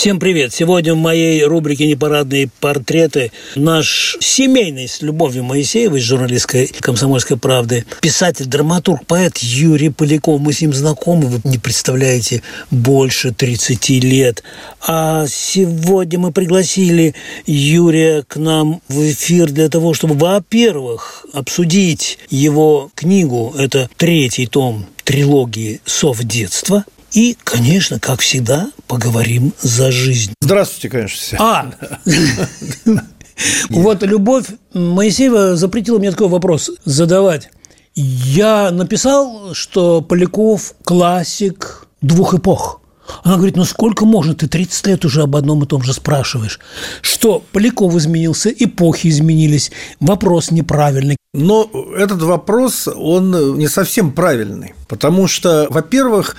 [0.00, 0.54] Всем привет!
[0.54, 8.46] Сегодня в моей рубрике «Непарадные портреты» наш семейный с Любовью Моисеевой, журналисткой «Комсомольской правды», писатель,
[8.46, 10.40] драматург, поэт Юрий Поляков.
[10.40, 14.42] Мы с ним знакомы, вы не представляете, больше 30 лет.
[14.80, 17.14] А сегодня мы пригласили
[17.44, 23.54] Юрия к нам в эфир для того, чтобы, во-первых, обсудить его книгу.
[23.58, 30.32] Это третий том трилогии «Сов детства», и, конечно, как всегда, поговорим за жизнь.
[30.40, 31.36] Здравствуйте, конечно, все.
[31.38, 31.72] А,
[33.70, 37.50] вот Любовь Моисеева запретила мне такой вопрос задавать.
[37.94, 42.80] Я написал, что Поляков классик двух эпох.
[43.24, 46.60] Она говорит, ну сколько можно, ты 30 лет уже об одном и том же спрашиваешь.
[47.02, 51.16] Что, Поляков изменился, эпохи изменились, вопрос неправильный.
[51.32, 56.36] Но этот вопрос, он не совсем правильный, потому что, во-первых,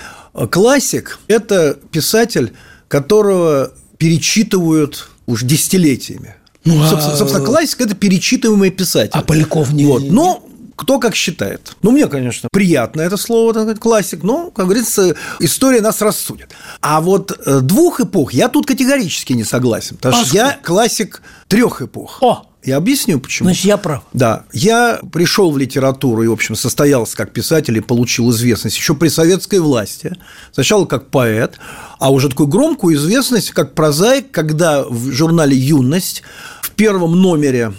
[0.50, 2.54] классик– это писатель,
[2.90, 6.36] которого перечитывают уж десятилетиями.
[6.66, 7.18] Ну, собственно, а...
[7.18, 9.12] собственно, классик– это перечитываемый писатель.
[9.14, 9.86] А Поляков не…
[9.86, 10.04] Вот.
[10.04, 11.76] Но кто как считает.
[11.84, 16.50] Ну, мне, конечно, приятно это слово, так сказать, классик, но, как говорится, история нас рассудит.
[16.82, 21.22] А вот э, двух эпох я тут категорически не согласен, потому а что я классик
[21.48, 22.18] трех эпох.
[22.22, 22.48] О!
[22.64, 23.48] Я объясню, почему.
[23.48, 24.04] Значит, я прав.
[24.14, 24.44] Да.
[24.54, 29.08] Я пришел в литературу и, в общем, состоялся как писатель и получил известность еще при
[29.08, 30.16] советской власти.
[30.52, 31.60] Сначала как поэт,
[32.00, 36.24] а уже такую громкую известность как прозаик, когда в журнале «Юность»
[36.62, 37.74] в первом номере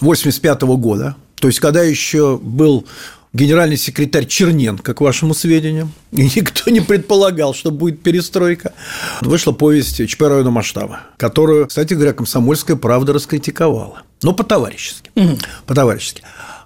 [0.00, 2.86] 85 года то есть, когда еще был
[3.32, 8.72] генеральный секретарь Черненко, к вашему сведению, и никто не предполагал, что будет перестройка,
[9.20, 14.02] вышла повесть ЧП района масштаба, которую, кстати говоря, комсомольская правда раскритиковала.
[14.22, 15.10] Но по-товарищески.
[15.16, 15.38] Угу.
[15.66, 16.22] По-товарищески.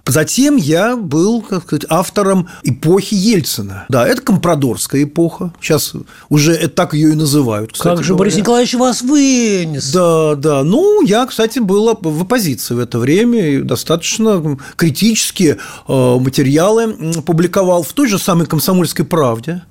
[0.07, 3.85] Затем я был, как сказать, автором эпохи Ельцина.
[3.89, 5.53] Да, это компрадорская эпоха.
[5.61, 5.93] Сейчас
[6.29, 7.73] уже так ее и называют.
[7.73, 8.29] Кстати как же говоря.
[8.29, 9.91] Борис Николаевич вас вынес?
[9.91, 10.63] Да, да.
[10.63, 15.57] Ну, я, кстати, был в оппозиции в это время и достаточно критические
[15.87, 19.63] э, материалы публиковал в той же самой «Комсомольской правде»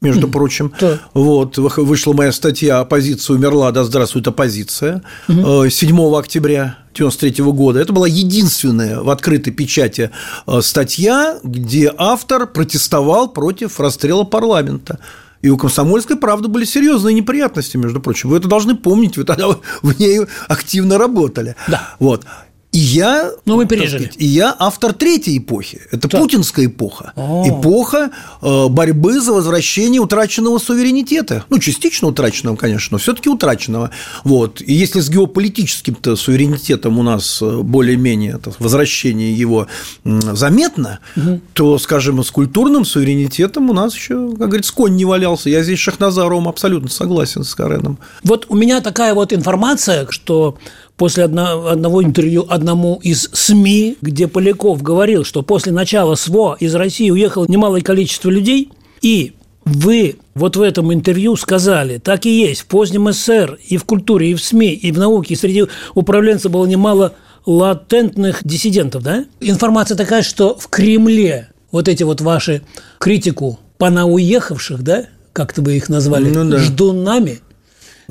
[0.00, 0.30] между mm.
[0.30, 0.72] прочим.
[0.80, 0.98] Да.
[1.14, 7.80] Вот, вышла моя статья «Оппозиция умерла, да здравствует оппозиция» mm 7 октября 1993 года.
[7.80, 10.10] Это была единственная в открытой печати
[10.46, 14.98] э, статья, где автор протестовал против расстрела парламента.
[15.42, 18.28] И у «Комсомольской правды» были серьезные неприятности, между прочим.
[18.28, 19.48] Вы это должны помнить, вы тогда
[19.82, 21.56] в ней активно работали.
[21.66, 21.94] Да.
[21.98, 22.26] Вот.
[22.72, 24.04] И я, ну, мы пережили.
[24.04, 25.80] Сказать, и я автор третьей эпохи.
[25.90, 26.20] Это так.
[26.20, 27.12] путинская эпоха.
[27.16, 27.44] О.
[27.48, 28.10] Эпоха
[28.40, 31.44] э, борьбы за возвращение утраченного суверенитета.
[31.50, 33.90] Ну, частично утраченного, конечно, но все-таки утраченного.
[34.22, 34.60] Вот.
[34.60, 39.66] И если с геополитическим-то суверенитетом у нас э, более-менее возвращение его
[40.04, 41.40] заметно, угу.
[41.54, 45.50] то, скажем, с культурным суверенитетом у нас еще, как говорится, конь не валялся.
[45.50, 47.98] Я здесь Шахназаровым абсолютно согласен с Кареном.
[48.22, 50.56] Вот у меня такая вот информация, что
[51.00, 57.08] после одного интервью одному из СМИ, где Поляков говорил, что после начала СВО из России
[57.08, 59.32] уехало немалое количество людей, и
[59.64, 64.32] вы вот в этом интервью сказали, так и есть, в позднем СССР и в культуре,
[64.32, 67.14] и в СМИ, и в науке, и среди управленцев было немало
[67.46, 69.24] латентных диссидентов, да?
[69.40, 72.60] Информация такая, что в Кремле вот эти вот ваши
[72.98, 76.58] критику понауехавших, да, как-то вы их назвали, ну, да.
[76.58, 77.40] ждунами–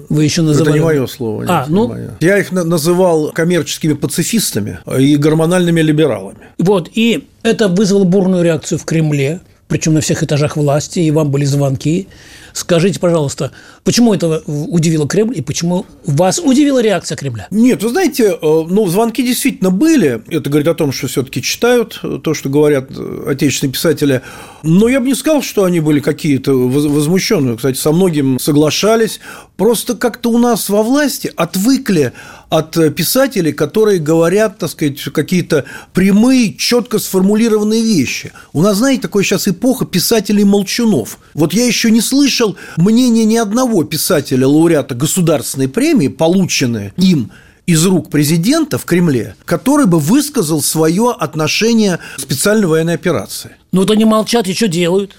[0.09, 0.71] вы еще называли...
[0.71, 1.45] Это не мое слово.
[1.47, 1.87] А, нет, ну...
[1.87, 2.17] Мое.
[2.19, 6.39] Я их называл коммерческими пацифистами и гормональными либералами.
[6.57, 11.31] Вот, и это вызвало бурную реакцию в Кремле, причем на всех этажах власти, и вам
[11.31, 12.07] были звонки.
[12.59, 13.51] Скажите, пожалуйста,
[13.85, 17.47] почему это удивило Кремль и почему вас удивила реакция Кремля?
[17.51, 20.21] Нет, вы знаете, э, ну, звонки действительно были.
[20.27, 22.89] Это говорит о том, что все-таки читают то, что говорят
[23.25, 24.21] отечественные писатели.
[24.63, 27.56] Но я бы не сказал, что они были какие-то возмущенные.
[27.56, 29.21] Кстати, со многим соглашались.
[29.55, 32.12] Просто как-то у нас во власти отвыкли
[32.50, 38.31] от писателей, которые говорят, так сказать, какие-то прямые, четко сформулированные вещи.
[38.54, 41.19] У нас, знаете, такая сейчас эпоха писателей-молчунов.
[41.36, 47.31] Вот я еще не слышал мнения ни одного писателя-лауреата государственной премии, полученной им
[47.68, 53.51] из рук президента в Кремле, который бы высказал свое отношение к специальной военной операции.
[53.72, 55.16] Ну, вот они молчат и что делают?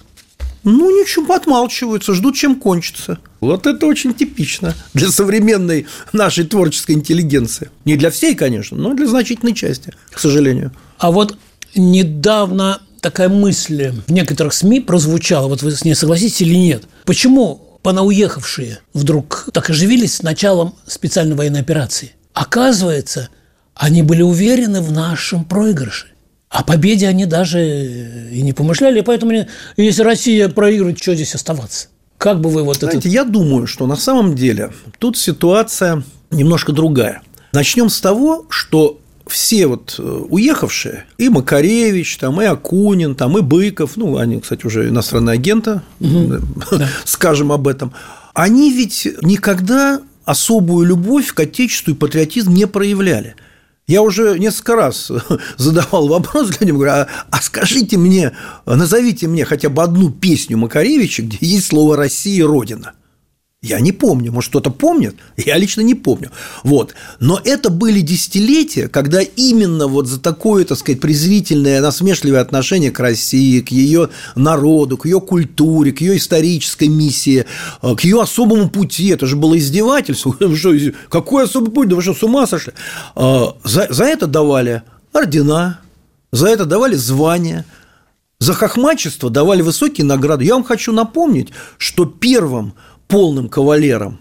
[0.63, 3.19] Ну, ничего, отмалчиваются, ждут, чем кончится.
[3.41, 7.71] Вот это очень типично для современной нашей творческой интеллигенции.
[7.85, 10.73] Не для всей, конечно, но для значительной части, к сожалению.
[10.99, 11.39] А вот
[11.75, 16.85] недавно такая мысль в некоторых СМИ прозвучала, вот вы с ней согласитесь или нет.
[17.07, 22.13] Почему понауехавшие вдруг так оживились с началом специальной военной операции?
[22.35, 23.31] Оказывается,
[23.75, 26.09] они были уверены в нашем проигрыше.
[26.51, 31.89] О победе они даже и не помышляли, поэтому если Россия проигрывает, что здесь оставаться?
[32.19, 33.09] Как бы вы вот Знаете, это...
[33.09, 37.23] я думаю, что на самом деле тут ситуация немножко другая.
[37.53, 38.99] Начнем с того, что
[39.29, 44.67] все вот э, уехавшие, и Макаревич, там, и Акунин, там, и Быков, ну, они, кстати,
[44.67, 46.39] уже иностранные агенты, угу.
[47.05, 47.93] скажем об этом,
[48.35, 53.37] они ведь никогда особую любовь к Отечеству и патриотизм не проявляли.
[53.91, 55.11] Я уже несколько раз
[55.57, 61.23] задавал вопрос людям, говорю, а, а скажите мне, назовите мне хотя бы одну песню Макаревича,
[61.25, 62.93] где есть слово «Россия» и «Родина».
[63.63, 66.31] Я не помню, может, кто-то помнит, я лично не помню.
[66.63, 66.95] Вот.
[67.19, 72.99] Но это были десятилетия, когда именно вот за такое, так сказать, презрительное, насмешливое отношение к
[72.99, 77.45] России, к ее народу, к ее культуре, к ее исторической миссии,
[77.83, 80.35] э, к ее особому пути, это же было издевательство.
[80.57, 80.75] Что,
[81.11, 81.89] какой особый путь?
[81.89, 82.73] Да вы что, с ума сошли?
[83.15, 85.81] Э, за, за это давали ордена,
[86.33, 87.67] за это давали звания,
[88.39, 90.47] за хохмачество давали высокие награды.
[90.47, 92.73] Я вам хочу напомнить, что первым
[93.11, 94.21] полным кавалером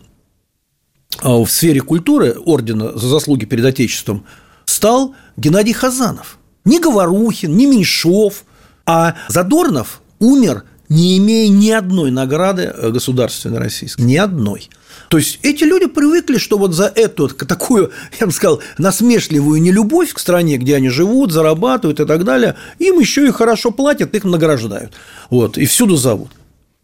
[1.21, 4.25] а, в сфере культуры ордена за заслуги перед Отечеством
[4.65, 6.37] стал Геннадий Хазанов.
[6.65, 8.43] Не Говорухин, не Меньшов,
[8.85, 14.01] а Задорнов умер, не имея ни одной награды э, государственной российской.
[14.01, 14.69] Ни одной.
[15.09, 20.13] То есть эти люди привыкли, что вот за эту такую, я бы сказал, насмешливую нелюбовь
[20.13, 24.23] к стране, где они живут, зарабатывают и так далее, им еще и хорошо платят, их
[24.23, 24.93] награждают.
[25.29, 26.31] Вот, и всюду зовут.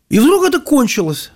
[0.09, 1.31] И вдруг это кончилось.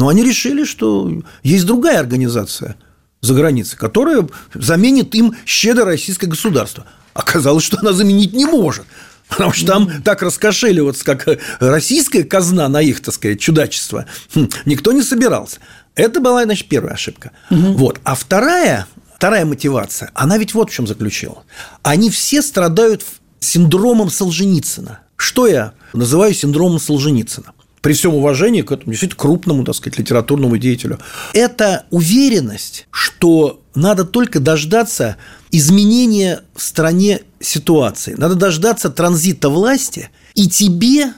[0.00, 1.12] Но они решили, что
[1.42, 2.76] есть другая организация
[3.20, 6.86] за границей, которая заменит им щедро российское государство.
[7.12, 8.86] Оказалось, что она заменить не может.
[9.28, 14.92] Потому что там так раскошеливаться, как российская казна на их, так сказать, чудачество, хм, никто
[14.92, 15.58] не собирался.
[15.96, 17.32] Это была, значит, первая ошибка.
[17.50, 17.74] Угу.
[17.74, 18.00] Вот.
[18.02, 21.44] А вторая, вторая мотивация, она ведь вот в чем заключилась.
[21.82, 23.04] Они все страдают
[23.40, 25.00] синдромом Солженицына.
[25.16, 27.52] Что я называю синдромом Солженицына?
[27.80, 30.98] При всем уважении к этому действительно крупному, так сказать, литературному деятелю.
[31.32, 35.16] Это уверенность, что надо только дождаться
[35.50, 38.14] изменения в стране ситуации.
[38.16, 41.12] Надо дождаться транзита власти, и тебе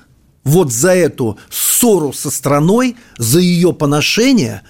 [0.44, 4.62] вот за эту ссору со страной, за ее поношение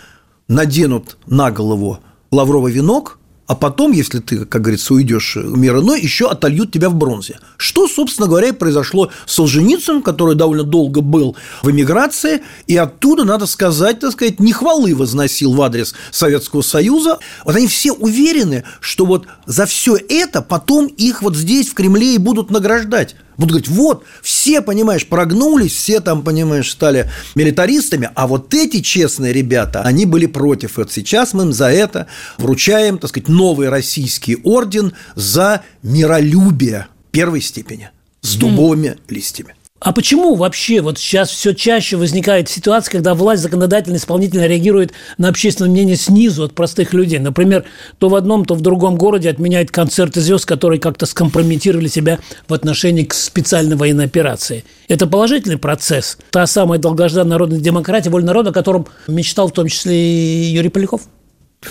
[0.49, 2.01] наденут на голову
[2.31, 3.19] лавровый венок–
[3.53, 7.39] а потом, если ты, как говорится, уйдешь мир иной, еще отольют тебя в бронзе.
[7.59, 13.25] Что, собственно говоря, и произошло с Солженицыным, который довольно долго был в эмиграции, и оттуда,
[13.25, 17.19] надо сказать, так сказать, не хвалы возносил в адрес Советского Союза.
[17.45, 22.15] Вот они все уверены, что вот за все это потом их вот здесь, в Кремле,
[22.15, 23.17] и будут награждать.
[23.37, 29.33] Будут говорить, вот, все, понимаешь, прогнулись, все там, понимаешь, стали милитаристами, а вот эти честные
[29.33, 30.79] ребята, они были против.
[30.79, 32.07] И вот сейчас мы им за это
[32.39, 37.91] вручаем, так сказать, новый российский орден за миролюбие первой степени
[38.21, 39.55] с дубовыми листьями.
[39.85, 45.29] А почему вообще вот сейчас все чаще возникает ситуация, когда власть законодательно, исполнительно реагирует на
[45.29, 47.19] общественное мнение снизу от простых людей?
[47.19, 47.65] Например,
[47.99, 52.55] то в одном, то в другом городе отменяет концерты звезд, которые как-то скомпрометировали себя в
[52.55, 54.65] отношении к специальной военной операции.
[54.87, 56.17] Это положительный процесс.
[56.31, 60.69] Та самая долгожданная народная демократия, воля народа, о котором мечтал в том числе и Юрий
[60.69, 61.03] Поляков?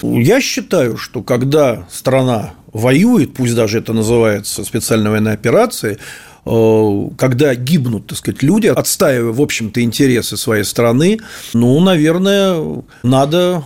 [0.01, 5.97] Я считаю, что когда страна воюет, пусть даже это называется специальной военной операцией,
[6.43, 11.19] когда гибнут, так сказать, люди, отстаивая, в общем-то, интересы своей страны,
[11.53, 13.63] ну, наверное, надо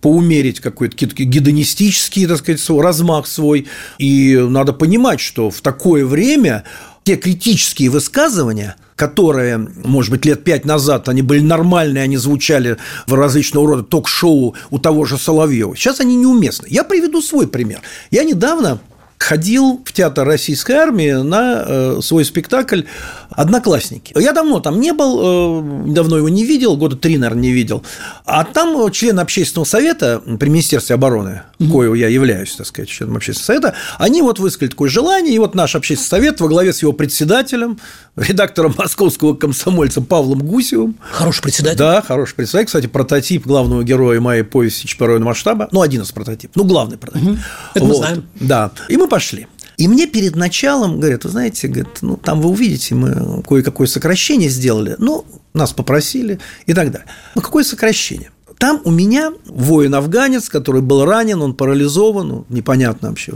[0.00, 3.66] поумерить какой-то гедонистический, так сказать, размах свой.
[3.98, 6.64] И надо понимать, что в такое время
[7.04, 13.14] те критические высказывания, которые, может быть, лет пять назад они были нормальные, они звучали в
[13.14, 16.66] различного рода ток-шоу у того же Соловьева, сейчас они неуместны.
[16.70, 17.80] Я приведу свой пример.
[18.10, 18.80] Я недавно
[19.18, 22.82] ходил в театр российской армии на э, свой спектакль
[23.30, 24.12] «Одноклассники».
[24.18, 27.82] Я давно там не был, э, давно его не видел, года три, наверное, не видел.
[28.24, 31.72] А там член общественного совета при Министерстве обороны, угу.
[31.72, 35.54] коего я являюсь, так сказать, членом общественного совета, они вот высказали такое желание, и вот
[35.54, 37.78] наш общественный совет во главе с его председателем,
[38.16, 40.96] редактором московского комсомольца Павлом Гусевым.
[41.00, 41.78] Хороший председатель.
[41.78, 42.66] Да, хороший председатель.
[42.66, 45.68] Кстати, прототип главного героя моей повести «Чапаровин масштаба».
[45.72, 46.56] Ну, один из прототипов.
[46.56, 47.30] Ну, главный прототип.
[47.30, 47.38] Угу.
[47.74, 47.88] Это вот.
[47.88, 48.24] мы знаем.
[48.36, 48.70] Да.
[48.88, 49.46] И мы пошли.
[49.76, 54.48] И мне перед началом говорят, вы знаете, говорят, ну, там вы увидите, мы кое-какое сокращение
[54.48, 57.08] сделали, ну, нас попросили и так далее.
[57.34, 58.30] Ну, какое сокращение?
[58.58, 63.34] Там у меня воин-афганец, который был ранен, он парализован, ну, непонятно вообще,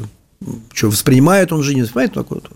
[0.72, 2.50] что воспринимает он жизнь, не воспринимает такой вот,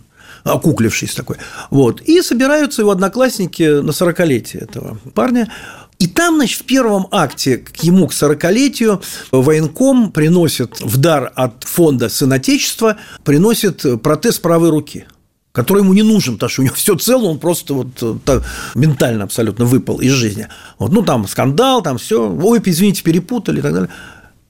[0.44, 1.36] окуклившись такой.
[1.70, 2.00] Вот.
[2.02, 5.50] И собираются его одноклассники на 40-летие этого парня.
[5.98, 11.64] И там, значит, в первом акте к ему, к 40-летию, военком приносит в дар от
[11.64, 15.06] фонда «Сын Отечества», приносит протез правой руки
[15.54, 18.42] который ему не нужен, потому что у него все цело, он просто вот э, так,
[18.74, 20.48] ментально абсолютно выпал из жизни.
[20.78, 23.90] Вот, ну, там скандал, там все, ой, извините, перепутали и так далее.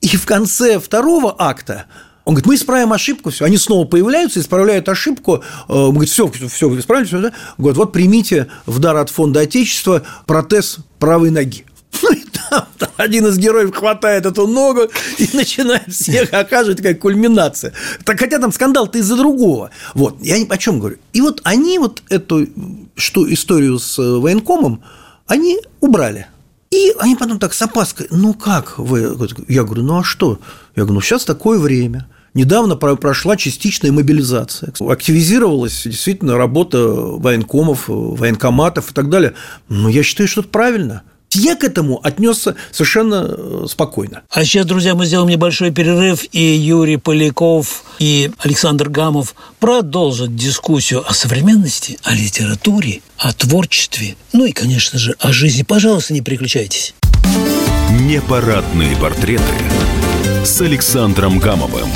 [0.01, 1.85] И в конце второго акта
[2.25, 3.45] он говорит, мы исправим ошибку, все.
[3.45, 5.43] Они снова появляются, исправляют ошибку.
[5.69, 7.21] Э, он говорит, все, все, исправили, все.
[7.21, 7.33] Да?
[7.59, 11.66] Говорит, вот примите в дар от фонда Отечества протез правой ноги.
[12.50, 14.83] Ну, там один из героев хватает эту ногу
[15.19, 17.73] и начинает всех оказывать такая кульминация.
[18.04, 19.71] Так, хотя там скандал-то из-за другого.
[19.95, 20.99] Вот, я о чем говорю.
[21.12, 22.47] И вот они вот эту
[22.97, 24.83] что, историю с э, военкомом,
[25.26, 26.26] они убрали.
[26.71, 29.16] И они потом так с опаской, ну как вы?
[29.49, 30.38] Я говорю, ну а что?
[30.76, 32.07] Я говорю, ну сейчас такое время.
[32.35, 34.73] Недавно прошла частичная мобилизация.
[34.81, 39.35] Активизировалась действительно работа военкомов, военкоматов и так далее.
[39.69, 41.03] Но я считаю, что это правильно–
[41.35, 44.23] я к этому отнесся совершенно э, спокойно.
[44.31, 51.05] А сейчас, друзья, мы сделаем небольшой перерыв, и Юрий Поляков и Александр Гамов продолжат дискуссию
[51.09, 55.62] о современности, о литературе, о творчестве, ну и, конечно же, о жизни.
[55.62, 56.95] Пожалуйста, не переключайтесь.
[57.91, 59.43] Непарадные портреты
[60.45, 61.88] с Александром Гамовым.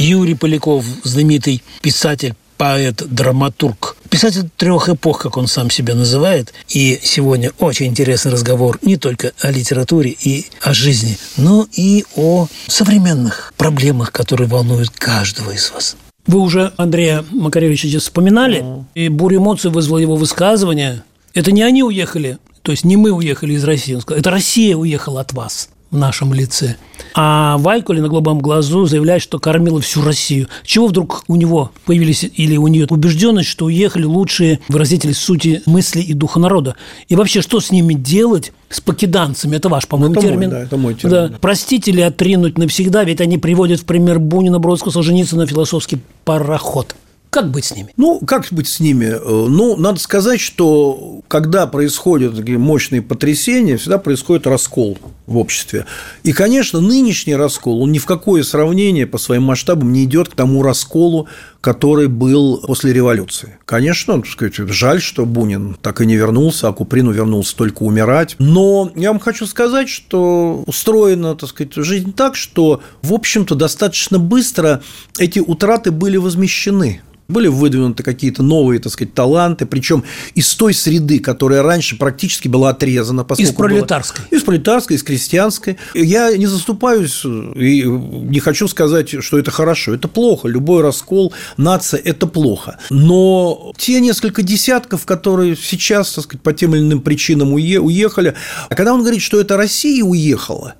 [0.00, 6.54] Юрий Поляков, знаменитый писатель, поэт, драматург, писатель трех эпох, как он сам себя называет.
[6.70, 12.48] И сегодня очень интересный разговор не только о литературе и о жизни, но и о
[12.66, 15.96] современных проблемах, которые волнуют каждого из вас.
[16.26, 18.64] Вы уже Андрея Макаревича здесь вспоминали,
[18.94, 21.02] и буря эмоций вызвало его высказывание.
[21.34, 24.76] Это не они уехали, то есть не мы уехали из России, он сказал, это Россия
[24.76, 26.76] уехала от вас в нашем лице.
[27.14, 30.48] А Вайкули на голубом глазу заявляет, что кормила всю Россию.
[30.64, 36.00] Чего вдруг у него появились или у нее убежденность, что уехали лучшие выразители сути мысли
[36.00, 36.76] и духа народа?
[37.08, 39.56] И вообще, что с ними делать, с покиданцами?
[39.56, 40.50] Это ваш, по-моему, это термин.
[40.50, 41.10] Мой, да, это мой термин.
[41.10, 41.28] Да.
[41.28, 41.38] Да.
[41.38, 46.94] Простить или отринуть навсегда, ведь они приводят в пример Бунина, Бродского, Солженицына, философский пароход.
[47.30, 47.92] Как быть с ними?
[47.96, 49.04] Ну, как быть с ними?
[49.04, 49.18] Э,
[49.48, 55.86] ну, надо сказать, что когда происходят такие мощные потрясения, всегда происходит раскол в обществе.
[56.24, 60.34] И, конечно, нынешний раскол, он ни в какое сравнение по своим масштабам не идет к
[60.34, 61.28] тому расколу,
[61.60, 63.58] который был после революции.
[63.66, 68.36] Конечно, так сказать, жаль, что Бунин так и не вернулся, а Куприну вернулся только умирать.
[68.38, 74.18] Но я вам хочу сказать, что устроена, так сказать, жизнь так, что, в общем-то, достаточно
[74.18, 74.82] быстро
[75.18, 81.20] эти утраты были возмещены были выдвинуты какие-то новые, так сказать, таланты, причем из той среды,
[81.20, 83.26] которая раньше практически была отрезана.
[83.38, 84.24] Из пролетарской.
[84.30, 85.78] Было, из пролетарской, из крестьянской.
[85.94, 89.94] Я не заступаюсь и не хочу сказать, что это хорошо.
[89.94, 90.48] Это плохо.
[90.48, 92.78] Любой раскол нации– это плохо.
[92.90, 98.34] Но те несколько десятков, которые сейчас, так сказать, по тем или иным причинам уехали,
[98.68, 100.74] а когда он говорит, что это Россия уехала,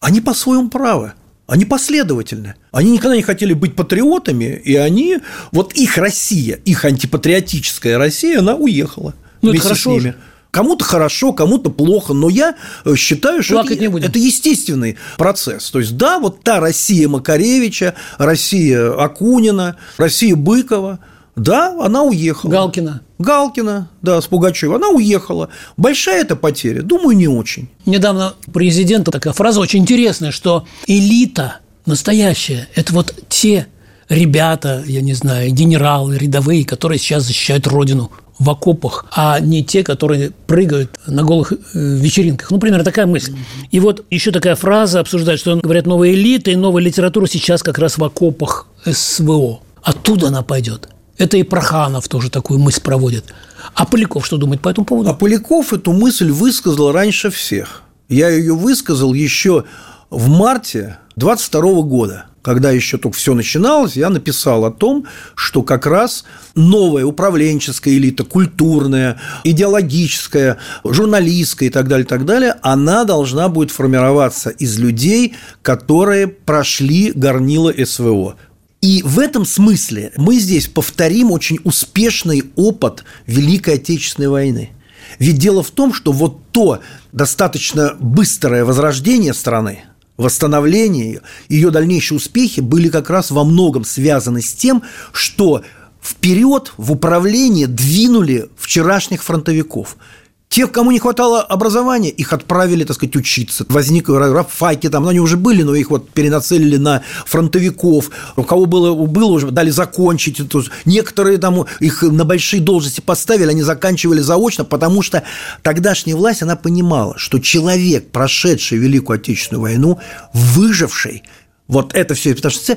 [0.00, 1.12] они по своему праву.
[1.46, 2.54] Они последовательны.
[2.70, 5.18] Они никогда не хотели быть патриотами, и они,
[5.50, 9.14] вот их Россия, их антипатриотическая Россия, она уехала.
[9.42, 9.98] Ну, это хорошо.
[9.98, 10.14] С ними.
[10.50, 15.70] Кому-то хорошо, кому-то плохо, но я э, считаю, что это, это естественный процесс.
[15.70, 20.98] То есть, да, вот та Россия Макаревича, Россия Акунина, Россия Быкова,
[21.36, 22.50] да, она уехала.
[22.50, 23.00] Галкина.
[23.18, 24.76] Галкина, да, с Пугачева.
[24.76, 25.50] Она уехала.
[25.76, 26.82] Большая это потеря?
[26.82, 27.68] Думаю, не очень.
[27.86, 33.68] Недавно президента такая фраза очень интересная, что элита настоящая– это вот те
[34.08, 39.84] ребята, я не знаю, генералы, рядовые, которые сейчас защищают родину в окопах, а не те,
[39.84, 42.50] которые прыгают на голых э, вечеринках.
[42.50, 43.36] Ну, примерно такая мысль.
[43.70, 47.78] И вот еще такая фраза обсуждает, что говорят, новая элита и новая литература сейчас как
[47.78, 49.60] раз в окопах СВО.
[49.82, 50.88] Оттуда она пойдет.
[51.18, 53.26] Это и Проханов тоже такую мысль проводит.
[53.74, 55.10] А Поляков что думает по этому поводу?
[55.10, 57.82] А Поляков эту мысль высказал раньше всех.
[58.08, 59.64] Я ее высказал еще
[60.08, 65.86] в марте 22 года, когда еще только все начиналось, я написал о том, что как
[65.86, 73.70] раз новая управленческая элита, культурная, идеологическая, журналистская и так далее, так далее, она должна будет
[73.70, 78.36] формироваться из людей, которые прошли горнило СВО,
[78.80, 84.70] и в этом смысле мы здесь повторим очень успешный опыт Великой Отечественной войны.
[85.18, 86.80] Ведь дело в том, что вот то
[87.12, 89.84] достаточно быстрое возрождение страны,
[90.20, 95.62] восстановления, ее дальнейшие успехи были как раз во многом связаны с тем, что
[96.02, 99.96] вперед в управление двинули вчерашних фронтовиков–
[100.50, 103.64] Тех, кому не хватало образования, их отправили, так сказать, учиться.
[103.68, 108.10] Возник рабфаки там, ну, они уже были, но их вот перенацелили на фронтовиков.
[108.34, 110.42] У кого было, было уже, дали закончить.
[110.84, 115.22] Некоторые там их на большие должности поставили, они заканчивали заочно, потому что
[115.62, 120.00] тогдашняя власть, она понимала, что человек, прошедший Великую Отечественную войну,
[120.34, 121.22] выживший,
[121.68, 122.76] вот это все, потому что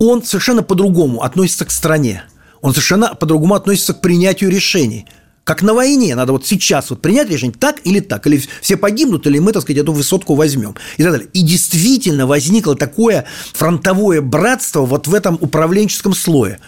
[0.00, 2.24] он совершенно по-другому относится к стране.
[2.62, 5.06] Он совершенно по-другому относится к принятию решений–
[5.44, 9.26] как на войне, надо вот сейчас вот принять решение так или так, или все погибнут,
[9.26, 11.28] или мы, так сказать, эту высотку возьмем и так далее.
[11.32, 16.60] И действительно возникло такое фронтовое братство вот в этом управленческом слое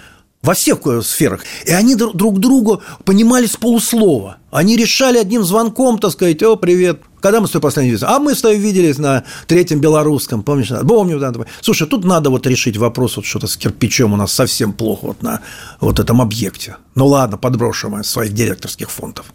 [0.45, 1.43] во всех сферах.
[1.65, 4.37] И они друг другу понимали с полуслова.
[4.51, 8.09] Они решали одним звонком, так сказать, о, привет, когда мы с тобой последний виделись?
[8.09, 10.69] А мы с тобой виделись на третьем белорусском, помнишь?
[10.87, 11.33] Помню, да.
[11.63, 15.23] Слушай, тут надо вот решить вопрос, вот что-то с кирпичом у нас совсем плохо вот
[15.23, 15.41] на
[15.81, 16.77] вот этом объекте.
[16.95, 19.27] Ну ладно, подброшу мы своих директорских фондов.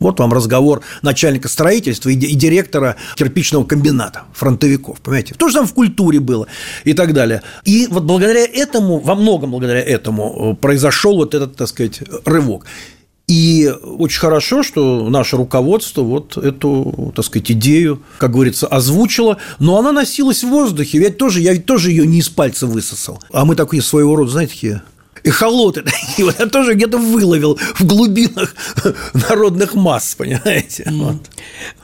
[0.00, 5.34] Вот вам разговор начальника строительства и директора кирпичного комбината, фронтовиков, понимаете?
[5.34, 6.46] То же самое в культуре было
[6.84, 7.42] и так далее.
[7.64, 12.64] И вот благодаря этому, во многом благодаря этому э, произошел вот этот, так сказать, рывок.
[13.30, 19.78] И очень хорошо, что наше руководство вот эту, так сказать, идею, как говорится, озвучило, но
[19.78, 23.22] она носилась в воздухе, ведь тоже, я ведь тоже ее не из пальца высосал.
[23.32, 24.82] А мы такие своего рода, знаете, такие
[25.24, 28.54] эхолоты такие, вот я тоже где-то выловил в глубинах
[29.14, 30.84] народных масс, понимаете?
[30.84, 31.04] Mm.
[31.04, 31.16] Вот.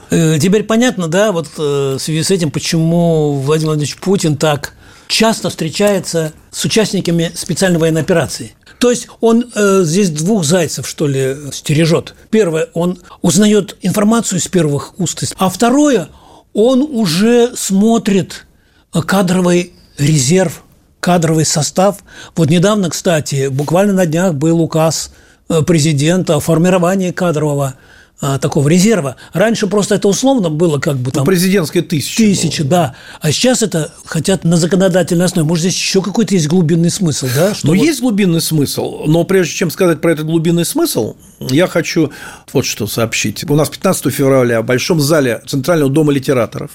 [0.09, 4.73] Э, теперь понятно, да, вот э, в связи с этим, почему Владимир Владимирович Путин так
[5.07, 8.53] часто встречается с участниками специальной военной операции.
[8.79, 12.13] То есть он э, здесь двух зайцев, что ли, стережет.
[12.29, 16.09] Первое, он узнает информацию из первых уст, а второе,
[16.53, 18.45] он уже смотрит
[18.91, 20.63] кадровый резерв,
[21.07, 21.99] кадровый состав.
[22.35, 25.13] Вот недавно, кстати, буквально на днях был указ
[25.47, 27.75] э, президента о формировании кадрового
[28.19, 29.15] а, такого резерва.
[29.31, 31.21] Раньше просто это условно было как бы там...
[31.21, 32.17] Ну, президентская тысяча.
[32.17, 32.69] Тысяча, было.
[32.71, 32.95] да.
[33.21, 35.47] А сейчас это хотят на законодательной основе.
[35.47, 37.53] Может, здесь еще какой-то есть глубинный смысл, да?
[37.53, 37.81] Что ну, вот...
[37.81, 42.11] есть глубинный смысл, но прежде чем сказать про этот глубинный смысл, я хочу
[42.51, 43.49] вот что сообщить.
[43.49, 46.71] У нас 15 февраля в Большом зале Центрального дома литераторов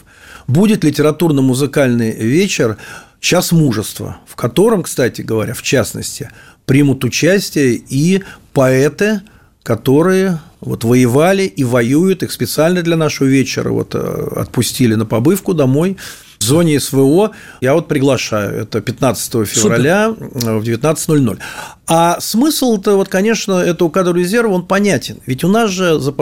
[0.46, 2.78] будет литературно-музыкальный вечер
[3.22, 6.28] «Час мужества», в котором, кстати говоря, в частности,
[6.66, 9.20] примут участие и поэты,
[9.62, 15.54] которые вот воевали и воюют, их специально для нашего вечера вот э, отпустили на побывку
[15.54, 15.98] домой
[16.40, 17.30] в зоне СВО.
[17.60, 18.60] Я вот приглашаю.
[18.60, 20.58] Это 15 февраля Супер.
[20.58, 21.38] в 19.00.
[21.86, 25.18] А смысл-то, вот, конечно, этого кадрового резерва, он понятен.
[25.26, 26.12] Ведь у нас же за,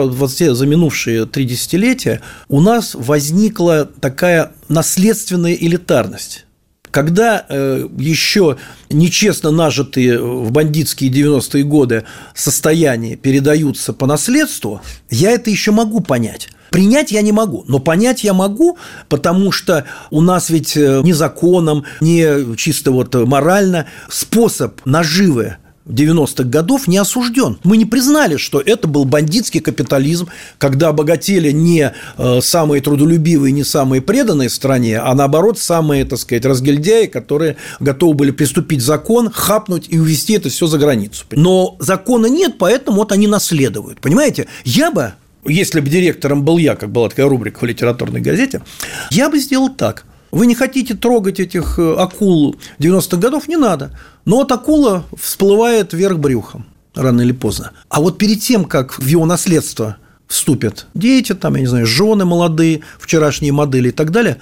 [0.53, 6.45] за минувшие три десятилетия у нас возникла такая наследственная элитарность
[6.91, 8.57] когда э, еще
[8.89, 12.03] нечестно нажитые в бандитские 90-е годы
[12.35, 16.49] состояния передаются по наследству, я это еще могу понять.
[16.69, 18.77] Принять я не могу, но понять я могу,
[19.09, 26.43] потому что у нас ведь э, ни законом, ни чисто вот морально способ наживы 90-х
[26.43, 27.59] годов не осужден.
[27.63, 33.63] Мы не признали, что это был бандитский капитализм, когда обогатели не э, самые трудолюбивые, не
[33.63, 39.87] самые преданные стране, а наоборот самые, так сказать, разгильдяи, которые готовы были приступить закон, хапнуть
[39.89, 41.25] и увести это все за границу.
[41.31, 43.99] Но закона нет, поэтому вот они наследуют.
[44.01, 44.47] Понимаете?
[44.63, 45.13] Я бы
[45.45, 48.61] если бы директором был я, как была такая рубрика в литературной газете,
[49.09, 50.05] я бы сделал так.
[50.31, 53.47] Вы не хотите трогать этих э, акул 90-х годов?
[53.49, 53.97] Не надо.
[54.25, 57.71] Но вот акула всплывает вверх брюхом рано или поздно.
[57.89, 62.25] А вот перед тем, как в его наследство вступят дети, там, я не знаю, жены
[62.25, 64.37] молодые, вчерашние модели и так далее,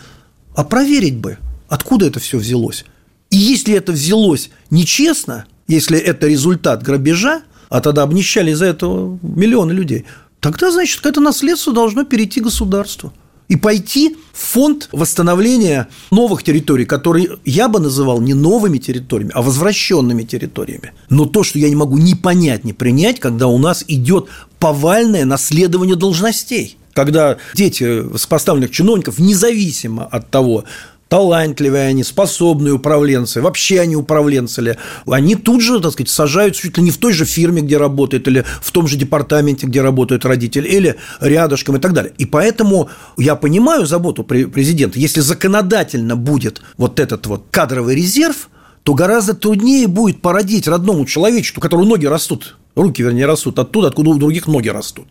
[0.56, 1.38] а проверить бы,
[1.68, 2.86] откуда это все взялось.
[3.30, 9.72] И если это взялось нечестно, если это результат грабежа, а тогда обнищали из-за этого миллионы
[9.72, 10.06] людей,
[10.39, 13.13] тогда, значит, это наследство должно перейти государству
[13.50, 19.42] и пойти в фонд восстановления новых территорий, которые я бы называл не новыми территориями, а
[19.42, 20.94] возвращенными территориями.
[21.10, 24.28] Но то, что я не могу ни понять, ни принять, когда у нас идет
[24.60, 30.66] повальное наследование должностей когда дети с поставленных чиновников, независимо от того,
[31.10, 36.78] талантливые они, способные управленцы, вообще они управленцы ли, они тут же, так сказать, сажаются чуть
[36.78, 40.24] ли не в той же фирме, где работают, или в том же департаменте, где работают
[40.24, 42.13] родители, или рядышком и так далее.
[42.17, 45.00] И поэтому я понимаю заботу президента.
[45.00, 48.50] Если законодательно будет вот этот вот кадровый резерв,
[48.84, 53.88] то гораздо труднее будет породить родному человечеству, у которого ноги растут, руки, вернее, растут оттуда,
[53.88, 55.08] откуда у других ноги растут.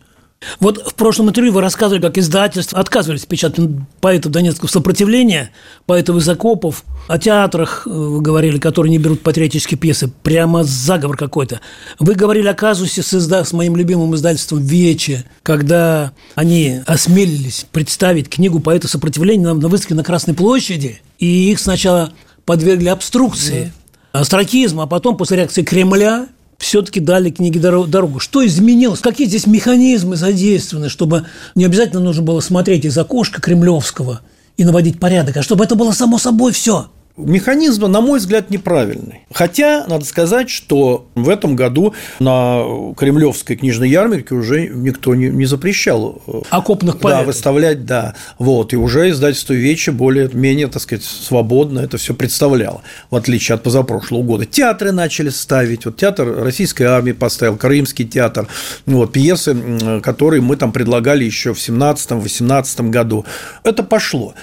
[0.59, 5.51] Вот в прошлом интервью вы рассказывали, как издательства отказывались печатать поэтов Донецкого сопротивления,
[5.85, 11.17] поэтов из окопов, о театрах э, вы говорили, которые не берут патриотические пьесы, прямо заговор
[11.17, 11.59] какой-то.
[11.99, 13.43] Вы говорили о казусе с, изда...
[13.43, 19.95] с моим любимым издательством «Вече», когда они осмелились представить книгу поэта сопротивления на, на выставке
[19.95, 22.13] на Красной площади, и их сначала
[22.45, 23.73] подвергли обструкции,
[24.13, 26.27] астракизму, а потом после реакции Кремля
[26.59, 28.19] все-таки дали книге дорогу.
[28.19, 28.99] Что изменилось?
[28.99, 34.21] Какие здесь механизмы задействованы, чтобы не обязательно нужно было смотреть из окошка кремлевского
[34.57, 36.91] и наводить порядок, а чтобы это было само собой все?
[37.25, 39.21] Механизм, на мой взгляд, неправильный.
[39.33, 45.45] Хотя, надо сказать, что в этом году на Кремлевской книжной ярмарке уже никто не, не
[45.45, 47.21] запрещал э, окопных поэтов.
[47.21, 48.15] Да, выставлять, да.
[48.37, 53.63] Вот, и уже издательство Вечи более-менее, так сказать, свободно это все представляло, в отличие от
[53.63, 54.45] позапрошлого года.
[54.45, 55.85] Театры начали ставить.
[55.85, 58.47] Вот театр Российской армии поставил, Крымский театр,
[58.85, 63.25] вот, пьесы, которые мы там предлагали еще в 17-18 году.
[63.63, 64.33] Это пошло.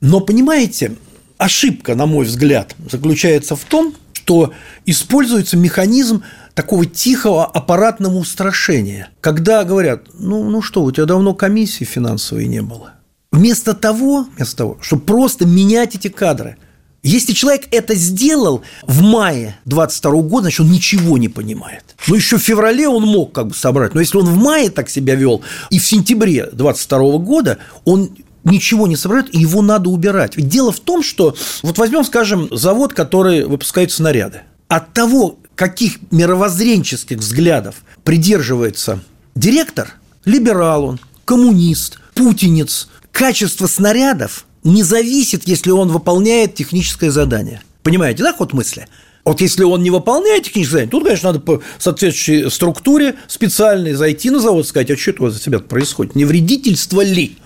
[0.00, 0.92] Но, понимаете,
[1.40, 3.94] ошибка, на мой взгляд, заключается в том,
[4.30, 4.52] что
[4.86, 6.22] используется механизм
[6.54, 12.62] такого тихого аппаратного устрашения, когда говорят, ну, ну что, у тебя давно комиссии финансовой не
[12.62, 12.92] было.
[13.32, 16.58] Вместо того, вместо того, чтобы просто менять эти кадры,
[17.02, 21.96] если человек это сделал в мае 22 года, значит, он ничего не понимает.
[22.06, 24.90] Ну, еще в феврале он мог как бы собрать, но если он в мае так
[24.90, 28.10] себя вел, и в сентябре 22 года, он
[28.44, 30.36] ничего не собирают, и его надо убирать.
[30.36, 34.42] Ведь дело в том, что вот возьмем, скажем, завод, который выпускает снаряды.
[34.68, 39.00] От того, каких мировоззренческих взглядов придерживается
[39.34, 47.62] директор, либерал он, коммунист, путинец, качество снарядов не зависит, если он выполняет техническое задание.
[47.82, 48.86] Понимаете, да, ход мысли?
[49.24, 54.30] Вот если он не выполняет техническое задание, тут, конечно, надо по соответствующей структуре специальной зайти
[54.30, 56.14] на завод и сказать, а что это у вас за себя происходит?
[56.14, 57.36] Не вредительство ли?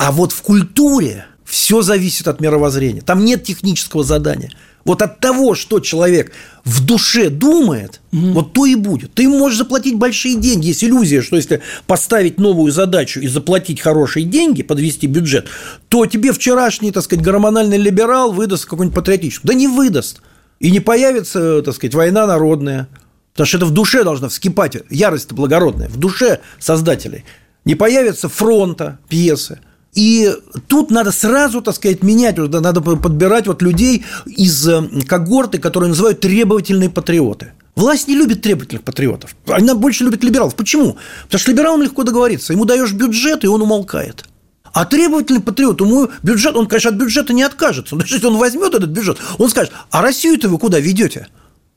[0.00, 3.02] А вот в культуре все зависит от мировоззрения.
[3.02, 4.50] Там нет технического задания.
[4.86, 6.32] Вот от того, что человек
[6.64, 8.32] в душе думает, угу.
[8.32, 9.12] вот то и будет.
[9.12, 10.68] Ты можешь заплатить большие деньги.
[10.68, 15.48] Есть иллюзия, что если поставить новую задачу и заплатить хорошие деньги, подвести бюджет,
[15.90, 19.46] то тебе вчерашний, так сказать, гормональный либерал выдаст какой-нибудь патриотический.
[19.46, 20.22] Да не выдаст.
[20.60, 22.88] И не появится, так сказать, война народная.
[23.32, 27.26] Потому что это в душе должна вскипать ярость благородная, в душе создателей.
[27.66, 29.60] Не появится фронта, пьесы–
[29.94, 30.32] и
[30.68, 36.20] тут надо сразу, так сказать, менять, надо подбирать вот людей из э, когорты, которые называют
[36.20, 37.52] требовательные патриоты.
[37.74, 39.34] Власть не любит требовательных патриотов.
[39.46, 40.54] Она больше любит либералов.
[40.54, 40.96] Почему?
[41.24, 42.52] Потому что либералам легко договориться.
[42.52, 44.24] Ему даешь бюджет, и он умолкает.
[44.72, 47.96] А требовательный патриот, ему бюджет, он, конечно, от бюджета не откажется.
[47.96, 51.28] Но если он возьмет этот бюджет, он скажет, а Россию-то вы куда ведете?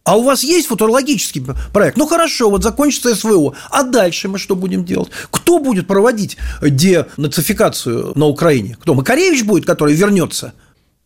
[0.06, 1.96] А у вас есть футурологический проект?
[1.98, 3.56] Ну хорошо, вот закончится СВО.
[3.70, 5.10] А дальше мы что будем делать?
[5.32, 8.78] Кто будет проводить денацификацию на Украине?
[8.82, 8.96] Кто?
[8.96, 10.54] Макаревич будет, который вернется?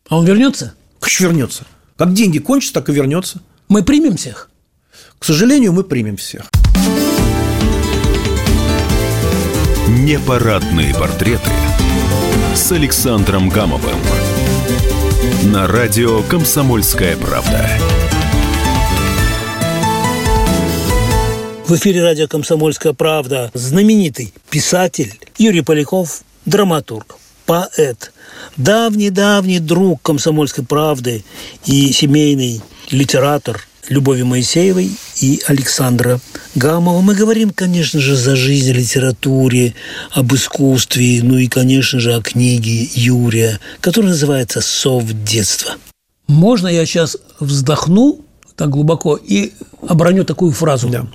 [0.08, 0.74] А он вернется?
[0.98, 1.64] Конечно, вернется.
[1.96, 3.40] Как деньги кончатся, так и вернется.
[3.68, 4.50] Мы примем всех?
[5.18, 6.50] К сожалению, мы примем всех.
[9.88, 11.50] Непарадные портреты
[12.54, 13.98] с Александром Гамовым
[15.44, 17.68] на радио «Комсомольская правда».
[21.68, 28.10] В эфире радио «Комсомольская правда» знаменитый писатель Юрий Поляков, драматург, поэт,
[28.56, 31.24] давний-давний друг «Комсомольской правды»
[31.66, 36.20] и семейный литератор Любови Моисеевой и Александра
[36.54, 37.02] Гамова.
[37.02, 39.74] Мы говорим, конечно же, за жизнь, литературе,
[40.12, 45.74] об искусстве, ну и, конечно же, о книге Юрия, которая называется «Сов детства».
[46.28, 48.24] Можно я сейчас вздохну
[48.56, 49.52] так глубоко и
[49.86, 50.88] оброню такую фразу.
[50.88, 51.06] Да.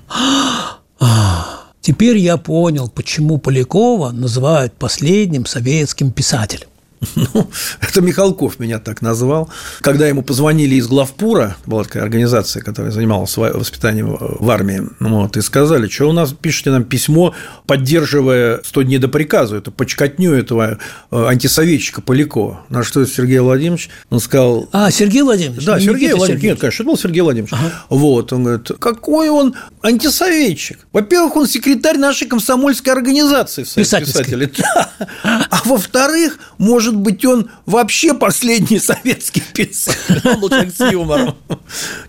[1.81, 6.67] Теперь я понял, почему Полякова называют последним советским писателем.
[7.33, 7.49] Ну,
[7.81, 9.49] это Михалков меня так назвал.
[9.81, 15.41] Когда ему позвонили из главпура, была такая организация, которая занималась воспитанием в армии, вот, и
[15.41, 17.33] сказали, что у нас пишите нам письмо,
[17.65, 20.79] поддерживая 100 дней до приказа, это почкотню этого
[21.11, 22.61] э, антисоветчика Полякова.
[22.69, 24.69] На что Сергей Владимирович, он сказал...
[24.71, 25.65] А, Сергей Владимирович?
[25.65, 27.53] Да, Сергей Никита Владимирович, нет, конечно, это был Сергей Владимирович.
[27.53, 27.71] Ага.
[27.89, 30.79] Вот, он говорит, какой он антисоветчик?
[30.91, 34.51] Во-первых, он секретарь нашей комсомольской организации Совете писателей.
[34.57, 34.89] Да.
[35.23, 40.21] А во-вторых, может может быть, он вообще последний советский писатель.
[40.23, 41.35] Он был человек с юмором.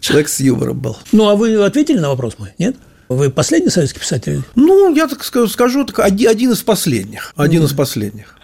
[0.01, 0.97] Человек с юмором был.
[1.13, 2.77] Ну, а вы ответили на вопрос мой, нет?
[3.09, 4.43] Вы последний советский писатель?
[4.55, 7.33] Ну, я так скажу, скажу так, один из последних.
[7.37, 7.67] Один mm.
[7.67, 8.37] из последних.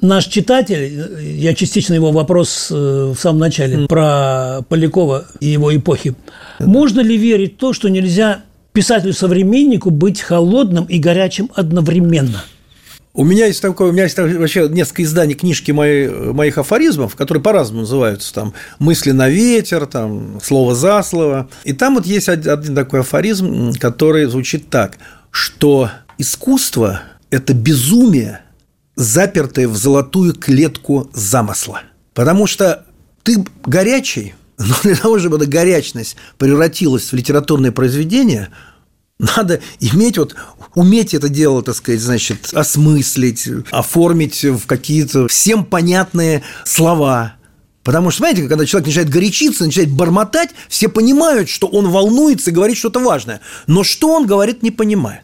[0.00, 3.86] Наш читатель, я частично его вопрос э, в самом начале mm.
[3.86, 6.14] про Полякова и его эпохи.
[6.58, 12.42] Можно ли верить в то, что нельзя писателю-современнику быть холодным и горячим одновременно?
[13.14, 17.42] У меня есть такое, у меня есть вообще несколько изданий книжки мои, моих афоризмов, которые
[17.42, 21.50] по-разному называются, там «Мысли на ветер», там «Слово за слово».
[21.64, 24.96] И там вот есть один такой афоризм, который звучит так,
[25.30, 28.40] что искусство– это безумие,
[28.96, 31.82] запертое в золотую клетку замысла.
[32.14, 32.86] Потому что
[33.24, 38.48] ты горячий, но для того, чтобы эта горячность превратилась в литературное произведение–
[39.22, 40.34] надо иметь вот,
[40.74, 47.34] уметь это дело, так сказать, значит, осмыслить, оформить в какие-то всем понятные слова.
[47.84, 52.52] Потому что, знаете, когда человек начинает горячиться, начинает бормотать, все понимают, что он волнуется и
[52.52, 53.40] говорит что-то важное.
[53.66, 55.22] Но что он говорит, не понимает.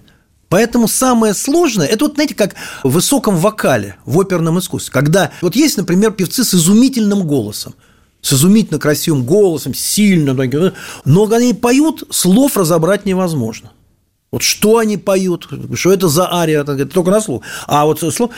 [0.49, 4.93] Поэтому самое сложное, это вот, знаете, как в высоком вокале, в оперном искусстве.
[4.93, 7.75] Когда вот есть, например, певцы с изумительным голосом,
[8.23, 10.35] с изумительно красивым голосом, сильно,
[11.05, 13.73] но когда они поют, слов разобрать невозможно.
[14.31, 17.43] Вот что они поют, что это за ария, только на слух.
[17.67, 18.33] А вот слово...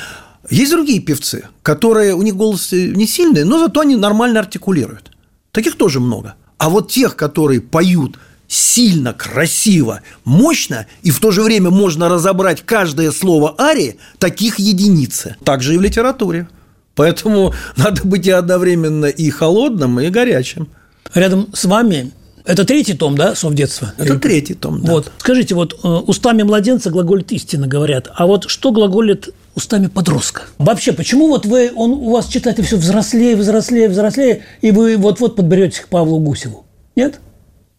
[0.48, 5.10] Есть другие певцы, которые, у них голос не сильный, но зато они нормально артикулируют.
[5.52, 6.34] Таких тоже много.
[6.58, 12.62] А вот тех, которые поют сильно, красиво, мощно, и в то же время можно разобрать
[12.62, 15.36] каждое слово арии, таких единицы.
[15.44, 16.48] Так же и в литературе.
[16.94, 20.68] Поэтому надо быть и одновременно и холодным, и горячим.
[21.14, 22.12] Рядом с вами
[22.44, 23.92] это третий том, да, «Сов детства»?
[23.96, 24.18] Это Или...
[24.18, 24.92] третий том, да.
[24.92, 25.12] Вот.
[25.18, 28.10] Скажите, вот э, устами младенца глаголит истина, говорят.
[28.14, 30.42] А вот что глаголит устами подростка?
[30.58, 35.36] Вообще, почему вот вы, он у вас читатель все взрослее, взрослее, взрослее, и вы вот-вот
[35.36, 36.64] подберетесь к Павлу Гусеву?
[36.96, 37.20] Нет?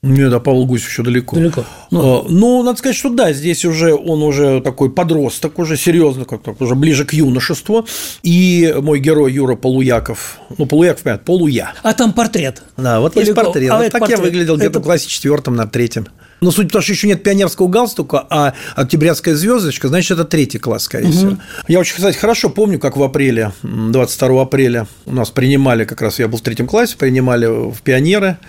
[0.04, 1.36] Нет, а Павел Гусь еще далеко.
[1.36, 1.64] Далеко.
[1.92, 2.26] Ну.
[2.28, 6.74] ну, надо сказать, что да, здесь уже он уже такой подросток, уже серьезно, как-то уже
[6.74, 7.86] ближе к юношеству.
[8.24, 11.74] И мой герой Юра Полуяков, ну, Полуяков, понятно, Полуя.
[11.84, 12.64] А там портрет.
[12.78, 13.30] Да, вот Далеко.
[13.30, 13.72] есть портрет.
[13.72, 14.18] А вот так портрет.
[14.18, 16.08] я выглядел где-то в классе четвертом, на третьем.
[16.42, 20.58] Но суть в том, что еще нет пионерского галстука, а октябрятская звездочка, значит, это третий
[20.58, 21.14] класс, скорее угу.
[21.14, 21.38] всего.
[21.68, 26.18] Я очень, кстати, хорошо помню, как в апреле, 22 апреля у нас принимали, как раз
[26.18, 28.40] я был в третьем классе, принимали в пионеры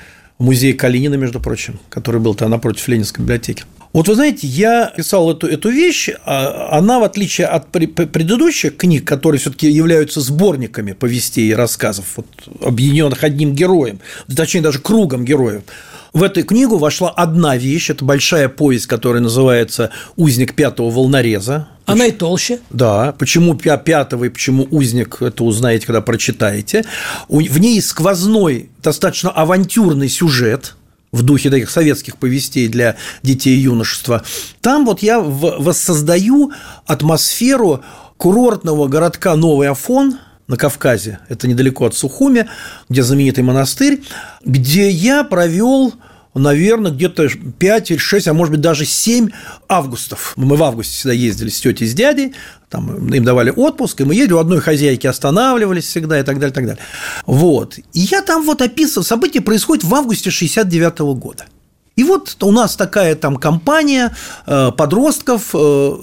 [0.42, 3.64] музей Калинина, между прочим, который был там напротив Ленинской библиотеки.
[3.92, 9.04] Вот вы знаете, я писал эту, эту вещь, а она, в отличие от предыдущих книг,
[9.04, 12.26] которые все-таки являются сборниками повестей и рассказов, вот,
[12.62, 14.00] объединенных одним героем,
[14.34, 15.62] точнее даже кругом героев,
[16.12, 21.68] в эту книгу вошла одна вещь, это большая повесть, которая называется «Узник пятого волнореза».
[21.86, 22.60] Она и толще.
[22.70, 23.14] Да.
[23.18, 26.84] Почему пятого и почему узник, это узнаете, когда прочитаете.
[27.28, 30.76] В ней сквозной, достаточно авантюрный сюжет,
[31.12, 34.22] в духе таких советских повестей для детей и юношества.
[34.60, 36.52] Там вот я воссоздаю
[36.86, 37.82] атмосферу
[38.16, 40.18] курортного городка Новый Афон–
[40.52, 42.46] на Кавказе, это недалеко от Сухуми,
[42.88, 44.02] где знаменитый монастырь,
[44.44, 45.94] где я провел
[46.34, 49.28] наверное, где-то 5 или 6, а может быть, даже 7
[49.68, 50.32] августов.
[50.36, 52.32] Мы в августе всегда ездили с тетей, с дядей,
[52.70, 56.52] там им давали отпуск, и мы ездили, у одной хозяйки останавливались всегда и так далее,
[56.52, 56.82] и так далее.
[57.26, 57.76] Вот.
[57.78, 61.44] И я там вот описывал, события происходят в августе 69 -го года.
[61.94, 65.50] И вот у нас такая там компания э, подростков.
[65.52, 65.96] Э,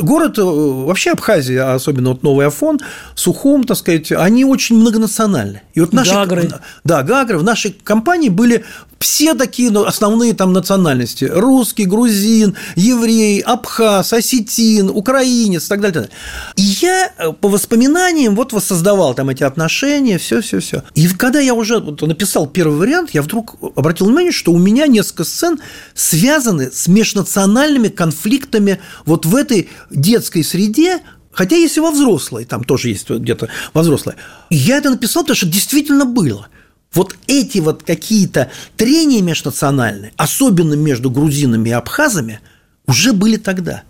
[0.00, 2.78] город, э, вообще Абхазия, особенно вот Новый Афон,
[3.16, 5.62] Сухум, так сказать, они очень многонациональны.
[5.74, 6.50] И вот наши, Гагры.
[6.84, 7.38] Да, Гагры.
[7.38, 8.64] В нашей компании были
[9.04, 11.24] все такие ну, основные там национальности.
[11.24, 16.08] Русский, грузин, еврей, абхаз, осетин, украинец и так далее.
[16.56, 20.84] И я по воспоминаниям вот воссоздавал там эти отношения, все, все, все.
[20.94, 24.86] И когда я уже вот написал первый вариант, я вдруг обратил внимание, что у меня
[24.86, 25.60] несколько сцен
[25.94, 31.00] связаны с межнациональными конфликтами вот в этой детской среде,
[31.34, 34.14] Хотя если во взрослой, там тоже есть где-то во взрослой.
[34.50, 36.46] Я это написал, потому что действительно было.
[36.92, 42.38] Вот эти вот какие-то трения межнациональные, особенно между грузинами и абхазами,
[42.86, 43.82] уже были тогда.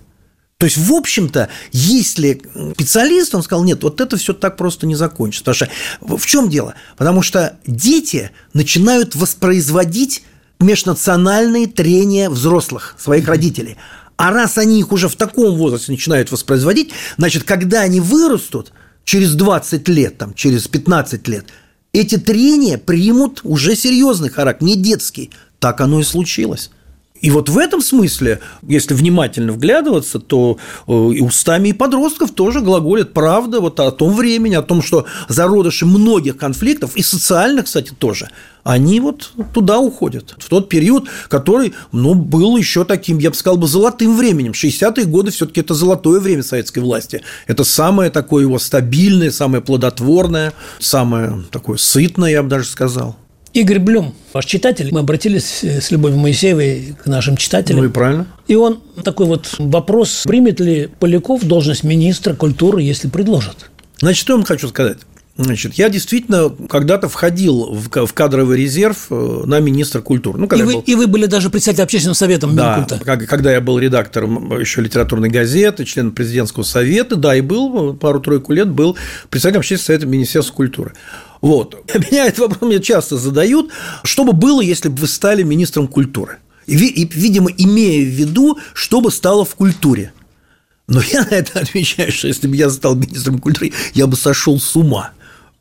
[0.56, 2.40] То есть, в общем-то, если
[2.72, 5.44] специалист, он сказал, нет, вот это все так просто не закончится.
[5.44, 6.74] Потому что в чем дело?
[6.96, 10.22] Потому что дети начинают воспроизводить
[10.60, 13.76] межнациональные трения взрослых, своих родителей.
[14.16, 18.72] А раз они их уже в таком возрасте начинают воспроизводить, значит, когда они вырастут,
[19.04, 21.46] через 20 лет, там, через 15 лет–
[21.94, 25.30] эти трения примут уже серьезный характер, не детский.
[25.60, 26.70] Так оно и случилось.
[27.20, 32.60] И вот в этом смысле, если внимательно вглядываться, то э, и устами и подростков тоже
[32.60, 37.92] глаголят правда вот о том времени, о том, что зародыши многих конфликтов, и социальных, кстати,
[37.96, 38.28] тоже,
[38.64, 43.58] они вот туда уходят, в тот период, который, ну, был еще таким, я бы сказал,
[43.58, 44.52] бы золотым временем.
[44.52, 47.22] 60-е годы все таки это золотое время советской власти.
[47.46, 53.16] Это самое такое его стабильное, самое плодотворное, самое такое сытное, я бы даже сказал.
[53.52, 57.80] Игорь Блюм, ваш читатель, мы обратились с Любовью Моисеевой к нашим читателям.
[57.80, 58.26] Ну и правильно.
[58.48, 63.70] И он такой вот вопрос, примет ли Поляков должность министра культуры, если предложат?
[64.00, 64.98] Значит, что я вам хочу сказать?
[65.36, 70.38] Значит, я действительно когда-то входил в кадровый резерв э, на министра культуры.
[70.38, 70.80] Ну, и, вы, был...
[70.86, 73.00] и вы были даже председателем общественного совета Минкульта.
[73.04, 78.52] Да, когда я был редактором еще литературной газеты, членом президентского совета, да, и был пару-тройку
[78.52, 78.96] лет был
[79.28, 80.92] председателем общественного совета Министерства культуры.
[81.40, 81.84] Вот.
[82.10, 83.72] Меня этот вопрос мне часто задают.
[84.04, 86.38] Что бы было, если бы вы стали министром культуры?
[86.66, 90.12] И, и, видимо, имея в виду, что бы стало в культуре.
[90.86, 94.60] Но я на это отвечаю, что если бы я стал министром культуры, я бы сошел
[94.60, 95.10] с ума.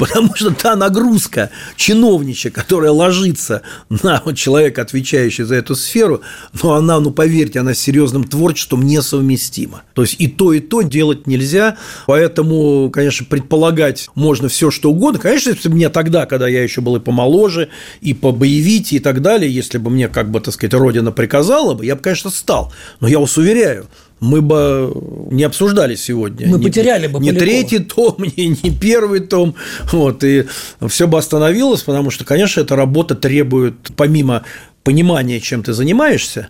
[0.04, 6.22] Потому что та нагрузка чиновничья, которая ложится на человека, отвечающего за эту сферу,
[6.62, 9.84] ну, она, ну, поверьте, она с серьезным творчеством несовместима.
[9.94, 11.78] То есть и то, и то делать нельзя.
[12.06, 15.22] Поэтому, конечно, предполагать можно все, что угодно.
[15.22, 17.70] Конечно, если бы мне тогда, когда я еще был и помоложе,
[18.02, 21.86] и побоевите, и так далее, если бы мне, как бы, так сказать, Родина приказала бы,
[21.86, 22.74] я бы, конечно, стал.
[23.00, 23.88] Но я вас уверяю,
[24.20, 24.94] мы бы
[25.32, 26.48] не обсуждали сегодня.
[26.48, 27.40] Мы ни, потеряли бы Не Полякова.
[27.40, 29.56] третий том, не, не первый том.
[29.92, 30.46] Вот, и
[30.88, 34.44] все бы остановилось, потому что, конечно, эта работа требует, помимо
[34.84, 36.50] понимания, чем ты занимаешься,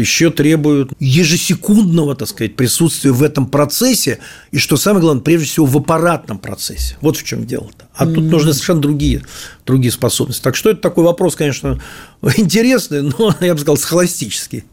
[0.00, 4.18] еще требует ежесекундного, так сказать, присутствия в этом процессе,
[4.50, 6.96] и что самое главное, прежде всего, в аппаратном процессе.
[7.00, 7.86] Вот в чем дело-то.
[7.94, 8.14] А mm-hmm.
[8.14, 9.22] тут нужны совершенно другие,
[9.66, 10.42] другие способности.
[10.42, 11.80] Так что это такой вопрос, конечно,
[12.36, 14.64] интересный, но, я бы сказал, схоластический.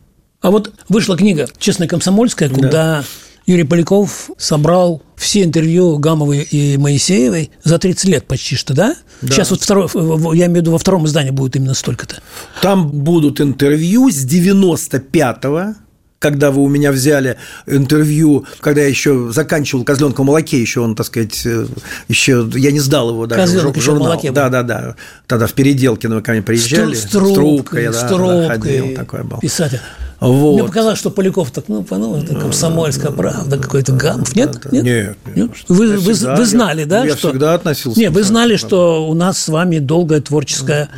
[0.41, 3.04] А вот вышла книга «Честная комсомольская», куда да.
[3.45, 8.95] Юрий Поляков собрал все интервью Гамовой и Моисеевой за 30 лет почти что, да?
[9.21, 9.34] да?
[9.34, 9.88] Сейчас вот второй,
[10.36, 12.21] я имею в виду, во втором издании будет именно столько-то.
[12.62, 15.75] Там будут интервью с 95-го,
[16.17, 21.06] когда вы у меня взяли интервью, когда я еще заканчивал козленка молоке, еще он, так
[21.08, 21.67] сказать, э,
[22.08, 24.10] еще я не сдал его даже Козленок в журнал.
[24.10, 24.95] Молоке да, да, да.
[25.27, 26.95] Тогда в переделке мы ко мне приезжали.
[26.95, 29.39] С, трубкой, с трубкой, с трубкой, да, ходил, такой был.
[29.39, 29.82] Писатель.
[30.21, 30.53] Вот.
[30.53, 34.36] Мне показалось, что Поляков так, ну, ну это комсомольская правда, какой-то гамф.
[34.36, 34.71] Нет?
[34.71, 34.84] Нет?
[34.84, 35.17] Нет.
[35.36, 35.51] нет.
[35.67, 37.03] Вы, вы, всегда, вы знали, да?
[37.03, 37.29] Я что...
[37.29, 37.99] всегда относился.
[37.99, 40.89] Нет, вы знали, что у нас с вами долгая творческая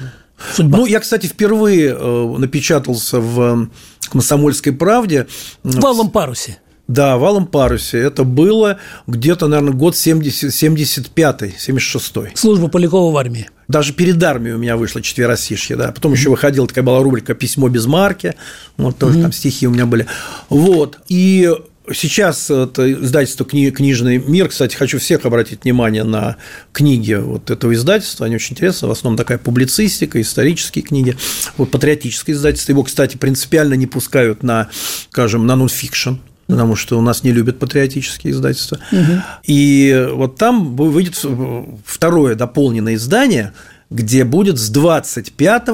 [0.54, 0.80] судьба.
[0.80, 3.70] Ну, я, кстати, впервые э, напечатался в
[4.12, 5.28] «Комсомольской правде».
[5.64, 6.58] В «Валом парусе».
[6.88, 7.98] Да, в «Алом парусе».
[7.98, 12.36] Это было где-то, наверное, год 70, 75-й, 76-й.
[12.36, 13.50] Служба Полякова в армии.
[13.70, 15.94] Даже перед армией у меня вышло четверосишье, да.
[15.94, 16.18] Потом mm-hmm.
[16.18, 18.36] еще выходила такая была рубрика «Письмо без марки».
[18.76, 19.22] Вот тоже mm-hmm.
[19.22, 20.08] там стихи у меня были.
[20.50, 21.00] Вот.
[21.08, 21.50] И
[21.92, 24.48] Сейчас это издательство кни, «Книжный мир».
[24.48, 26.38] Кстати, хочу всех обратить внимание на
[26.72, 28.26] книги вот этого издательства.
[28.26, 28.88] Они очень интересны.
[28.88, 31.18] В основном такая публицистика, исторические книги.
[31.58, 32.72] Вот патриотическое издательство.
[32.72, 34.70] Его, кстати, принципиально не пускают на,
[35.10, 36.14] скажем, на нонфикшн
[36.48, 38.80] потому что у нас не любят патриотические издательства.
[38.92, 39.22] Угу.
[39.46, 41.24] И вот там выйдет
[41.86, 43.54] второе дополненное издание,
[43.90, 45.66] где будет с 25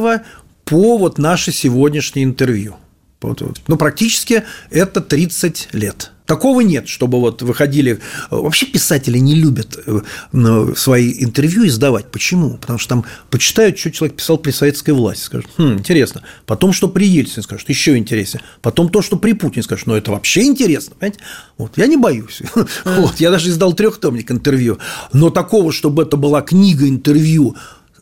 [0.65, 2.75] по вот наше сегодняшнее интервью.
[3.21, 3.61] Вот, вот.
[3.67, 6.11] Ну, практически это 30 лет.
[6.29, 7.99] Такого нет, чтобы вот выходили...
[8.29, 12.11] Вообще писатели не любят э, свои интервью издавать.
[12.11, 12.57] Почему?
[12.57, 16.21] Потому что там почитают, что человек писал при советской власти, скажут, хм, интересно.
[16.45, 18.43] Потом, что при Ельцине, скажут, еще интереснее.
[18.61, 21.19] Потом то, что при Путине, скажут, ну, это вообще интересно, понимаете?
[21.57, 22.43] Вот, я не боюсь.
[22.85, 24.77] Вот, я даже издал трехтомник интервью.
[25.11, 27.55] Но такого, чтобы это была книга интервью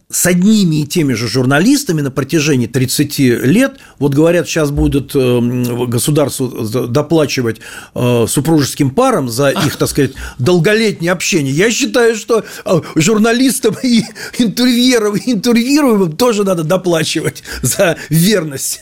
[0.10, 3.78] с одними и теми же журналистами на протяжении 30 лет.
[4.00, 7.60] Вот говорят, сейчас будут э, государство доплачивать
[7.94, 11.54] э, супружеским парам за их, так сказать, долголетнее общение.
[11.54, 14.04] Я считаю, что э, журналистам и
[14.38, 18.82] интервьюерам, интервьюируемым тоже надо доплачивать за верность.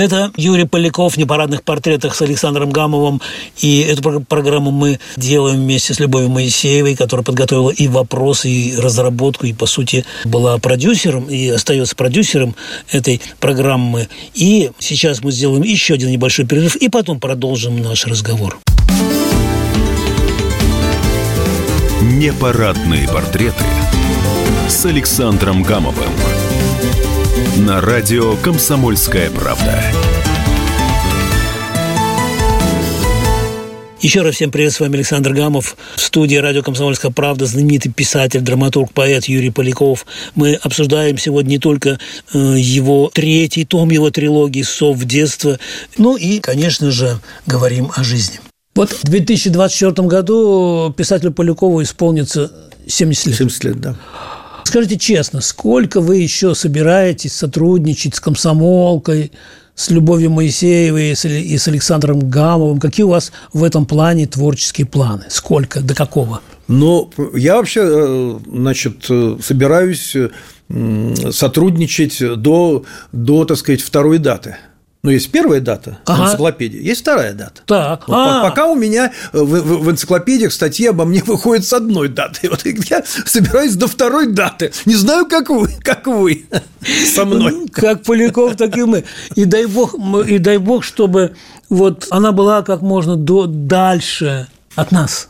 [0.00, 3.20] Это Юрий Поляков в непарадных портретах с Александром Гамовым.
[3.58, 9.44] И эту программу мы делаем вместе с Любовью Моисеевой, которая подготовила и вопросы, и разработку,
[9.44, 12.56] и, по сути, была продюсером и остается продюсером
[12.90, 14.08] этой программы.
[14.32, 18.58] И сейчас мы сделаем еще один небольшой перерыв, и потом продолжим наш разговор.
[22.00, 23.64] Непарадные портреты
[24.66, 26.08] с Александром Гамовым
[27.60, 29.82] на радио «Комсомольская правда».
[34.00, 35.76] Еще раз всем привет, с вами Александр Гамов.
[35.94, 40.06] В студии радио «Комсомольская правда» знаменитый писатель, драматург, поэт Юрий Поляков.
[40.34, 41.98] Мы обсуждаем сегодня не только
[42.32, 45.58] э, его третий том, его трилогии «Сов детства»,
[45.98, 48.40] ну и, конечно же, говорим о жизни.
[48.74, 52.50] Вот в 2024 году писателю Полякову исполнится
[52.86, 53.36] 70 лет.
[53.36, 53.96] 70 лет, да.
[54.64, 59.32] Скажите честно, сколько вы еще собираетесь сотрудничать с комсомолкой,
[59.74, 62.80] с Любовью Моисеевой и с Александром Гамовым?
[62.80, 65.24] Какие у вас в этом плане творческие планы?
[65.28, 65.80] Сколько?
[65.80, 66.40] До какого?
[66.68, 70.16] Но я вообще, э, значит, э, собираюсь
[71.32, 74.56] сотрудничать до, до, так сказать, второй даты.
[75.02, 76.22] Ну, есть первая дата ага.
[76.22, 77.62] в энциклопедии, есть вторая дата.
[77.64, 78.06] Так.
[78.06, 78.42] Вот а.
[78.42, 82.50] Пока у меня в, в, в энциклопедиях статьи обо мне выходят с одной даты.
[82.50, 84.72] Вот я собираюсь до второй даты.
[84.84, 86.44] Не знаю, как вы, как вы
[87.14, 87.52] со мной.
[87.52, 89.04] Ну, как Поляков, так и мы.
[89.36, 89.94] И дай бог,
[90.26, 91.34] и дай бог, чтобы
[91.70, 95.28] вот она была как можно до, дальше от нас.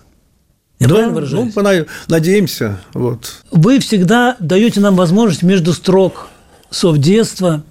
[0.81, 1.55] Я да, правильно выражаюсь?
[1.55, 2.81] Ну, надеемся.
[2.93, 3.45] Вот.
[3.53, 6.29] Вы всегда даете нам возможность между строк
[6.71, 7.63] совдетства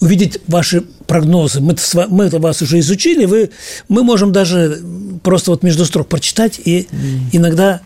[0.00, 1.60] увидеть ваши прогнозы.
[1.60, 1.76] Мы,
[2.08, 3.50] мы это вас уже изучили, вы,
[3.88, 4.80] мы можем даже
[5.22, 7.20] просто вот между строк прочитать и mm.
[7.32, 7.80] иногда,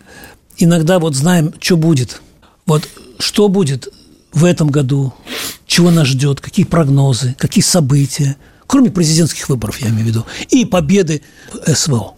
[0.57, 2.21] иногда вот знаем, что будет.
[2.65, 2.87] Вот
[3.19, 3.89] что будет
[4.31, 5.13] в этом году,
[5.65, 8.35] чего нас ждет, какие прогнозы, какие события,
[8.67, 11.21] кроме президентских выборов, я имею в виду, и победы
[11.65, 12.15] СВО.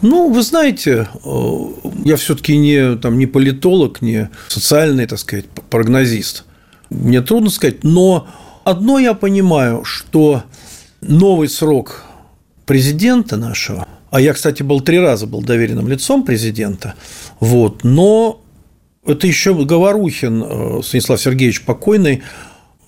[0.00, 1.58] Ну, вы знаете, э,
[2.04, 6.44] я все-таки не, там, не политолог, не социальный, так сказать, прогнозист.
[6.90, 8.26] Мне трудно сказать, но
[8.64, 10.42] одно я понимаю, что
[11.00, 12.04] новый срок
[12.66, 16.94] президента нашего, а я, кстати, был три раза был доверенным лицом президента,
[17.40, 18.40] вот, но
[19.04, 22.22] это еще Говорухин э, Станислав Сергеевич покойный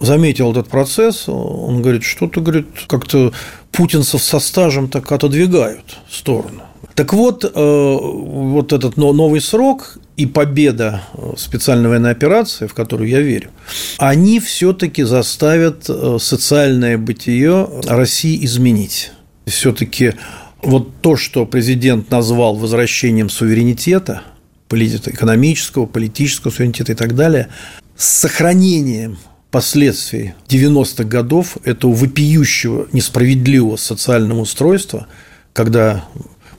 [0.01, 3.33] заметил этот процесс, он говорит, что-то, говорит, как-то
[3.73, 6.63] путинцев со стажем так отодвигают в сторону.
[6.95, 13.09] Так вот, э, вот этот новый срок и победа э, специальной военной операции, в которую
[13.09, 13.51] я верю,
[13.99, 19.11] они все-таки заставят э, социальное бытие России изменить.
[19.47, 20.15] Все-таки
[20.63, 24.23] вот то, что президент назвал возвращением суверенитета,
[24.71, 27.49] экономического, политического суверенитета и так далее,
[27.97, 29.19] с сохранением
[29.51, 35.07] последствий 90-х годов этого вопиющего несправедливого социального устройства,
[35.53, 36.05] когда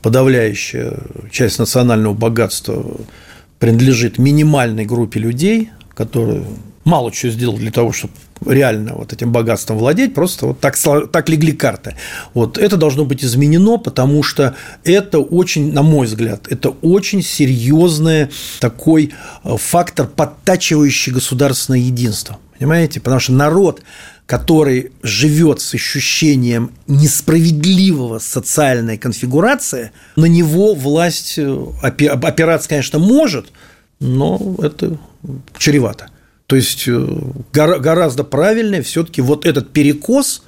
[0.02, 1.00] подавляющая
[1.30, 2.86] часть национального богатства
[3.60, 6.46] принадлежит минимальной группе людей, которые
[6.86, 8.14] мало чего сделали для того, чтобы
[8.46, 10.78] реально вот этим богатством владеть, просто вот так,
[11.12, 11.96] так легли карты.
[12.34, 18.30] Вот это должно быть изменено, потому что это очень, на мой взгляд, это очень серьезный
[18.60, 22.38] такой э, фактор, подтачивающий государственное единство.
[22.58, 23.02] Понимаете?
[23.02, 23.82] Потому что народ,
[24.26, 33.48] который живет с ощущением несправедливого социальной конфигурации, на него власть э, опираться, конечно, может,
[34.00, 34.98] но это
[35.58, 36.10] чревато.
[36.48, 37.08] То есть э,
[37.54, 40.44] гораздо правильнее все-таки вот этот перекос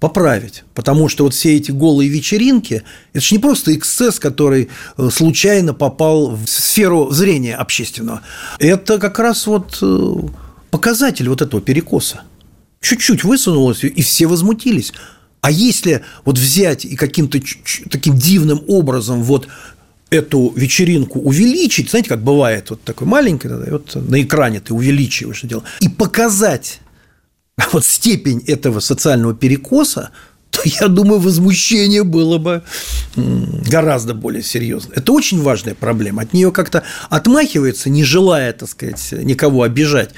[0.00, 0.64] поправить.
[0.74, 5.74] Потому что вот все эти голые вечеринки– это же не просто эксцесс, который э, случайно
[5.74, 8.22] попал в сферу зрения общественного.
[8.58, 9.82] Это как раз вот
[10.70, 12.22] показатель вот этого перекоса
[12.80, 14.92] чуть-чуть высунулось, и все возмутились.
[15.40, 17.40] А если вот взять и каким-то
[17.90, 19.48] таким дивным образом вот
[20.10, 25.64] эту вечеринку увеличить, знаете, как бывает, вот такой маленький, вот на экране ты увеличиваешь дело,
[25.80, 26.80] и показать
[27.72, 30.10] вот степень этого социального перекоса,
[30.50, 32.62] то, я думаю, возмущение было бы
[33.14, 34.92] гораздо более серьезно.
[34.94, 36.22] Это очень важная проблема.
[36.22, 40.10] От нее как-то отмахивается, не желая, так сказать, никого обижать.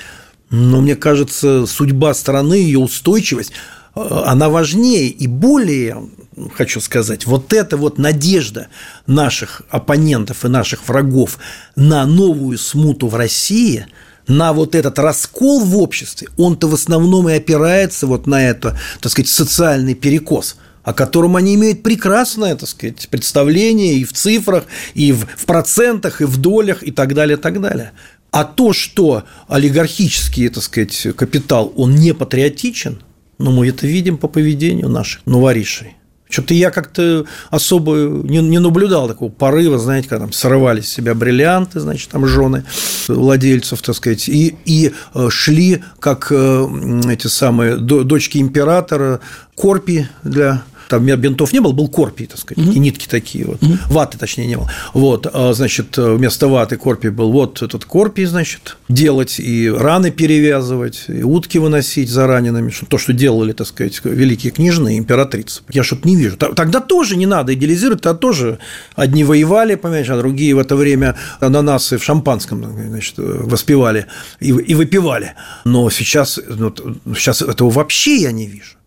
[0.50, 3.52] Но мне кажется, судьба страны, ее устойчивость,
[3.94, 6.08] э, она важнее и более,
[6.54, 8.68] хочу сказать, вот эта вот надежда
[9.06, 11.38] наших оппонентов и наших врагов
[11.76, 13.86] на новую смуту в России–
[14.30, 19.10] на вот этот раскол в обществе, он-то в основном и опирается вот на это, так
[19.10, 25.12] сказать, социальный перекос– о котором они имеют прекрасное, так сказать, представление и в цифрах, и
[25.12, 27.92] в, в процентах, и в долях, и так далее, и так далее.
[28.30, 33.02] А то, что олигархический, так сказать, капитал, он не патриотичен,
[33.38, 35.96] ну, мы это видим по поведению наших новоришей.
[36.30, 41.80] Что-то я как-то особо не, наблюдал такого порыва, знаете, когда там срывали с себя бриллианты,
[41.80, 42.64] значит, там жены
[43.08, 46.66] владельцев, так сказать, и, и э, шли как э,
[47.10, 49.20] эти самые дочки императора
[49.56, 52.78] корпи для там бинтов не было, был корпий, так сказать, mm-hmm.
[52.78, 53.78] нитки такие вот, mm-hmm.
[53.90, 54.68] ваты, точнее, не было.
[54.92, 61.04] Вот, а, значит, вместо ваты корпий был вот этот корпий, значит, делать и раны перевязывать,
[61.06, 65.62] и утки выносить за ранеными, то, что делали, так сказать, великие княжны и императрицы.
[65.70, 66.36] Я что-то не вижу.
[66.36, 68.58] Тогда тоже не надо идеализировать, тогда тоже
[68.96, 74.06] одни воевали, понимаешь, а другие в это время ананасы в шампанском значит, воспевали
[74.40, 75.34] и, и выпивали.
[75.64, 76.74] Но сейчас, ну,
[77.14, 78.79] сейчас этого вообще я не вижу.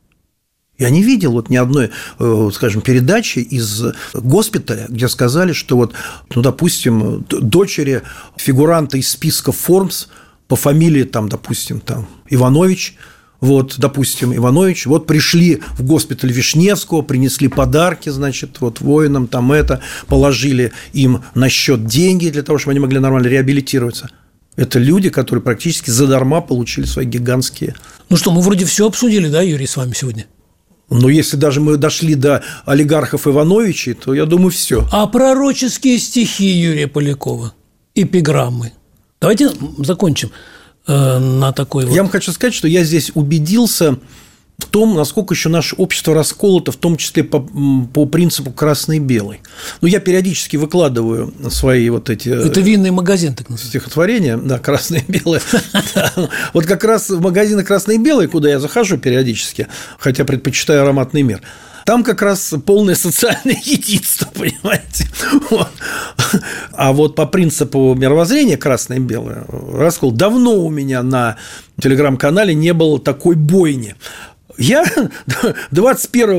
[0.84, 5.94] Я не видел вот ни одной, э, скажем, передачи из госпиталя, где сказали, что вот,
[6.36, 8.02] ну, допустим, дочери
[8.36, 10.10] фигуранта из списка Формс
[10.50, 12.98] по фамилии, там, допустим, там, Иванович
[13.40, 19.82] вот, допустим, Иванович, вот пришли в госпиталь Вишневского, принесли подарки, значит, вот воинам там это,
[20.08, 24.10] положили им на счет деньги для того, чтобы они могли нормально реабилитироваться.
[24.56, 27.76] Это люди, которые практически задарма получили свои гигантские.
[28.10, 30.26] Ну что, мы вроде все обсудили, да, Юрий, с вами сегодня?
[30.90, 34.88] Но если даже мы дошли до олигархов Ивановичей, то я думаю, все.
[34.92, 37.54] А пророческие стихи Юрия Полякова,
[37.96, 38.74] эпиграммы.
[39.20, 40.32] Давайте закончим.
[40.86, 41.96] Э, на такой вот.
[41.96, 43.98] Я вам хочу сказать, что я здесь убедился
[44.60, 47.39] в том, насколько еще наше общество расколото, в том числе по,
[47.93, 49.41] по принципу красный-белый.
[49.82, 52.30] Ну, я периодически выкладываю свои вот эти...
[52.30, 53.80] Э, Это винный магазин, так называется.
[53.80, 55.41] Стихотворения, да, красное и.
[56.54, 61.24] Вот как раз в магазины красный и белый, куда я захожу периодически, хотя предпочитаю ароматный
[61.24, 61.41] мир,
[61.86, 65.08] там как раз полное социальное единство, понимаете?
[65.49, 65.70] Вот.
[66.72, 71.38] А вот по принципу мировоззрения красное и белое раскол давно у меня на
[71.82, 73.95] телеграм-канале не было такой бойни.
[74.58, 74.86] Я
[75.72, 76.30] 21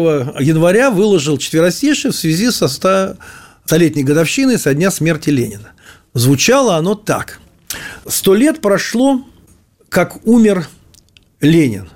[0.41, 5.73] января выложил четверостишие в связи со 100-летней годовщиной со дня смерти Ленина.
[6.13, 7.41] Звучало оно так.
[8.07, 9.25] Сто лет прошло,
[9.89, 10.69] как умер
[11.41, 11.89] Ленин.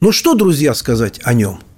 [0.00, 1.60] Ну что, друзья, сказать о нем–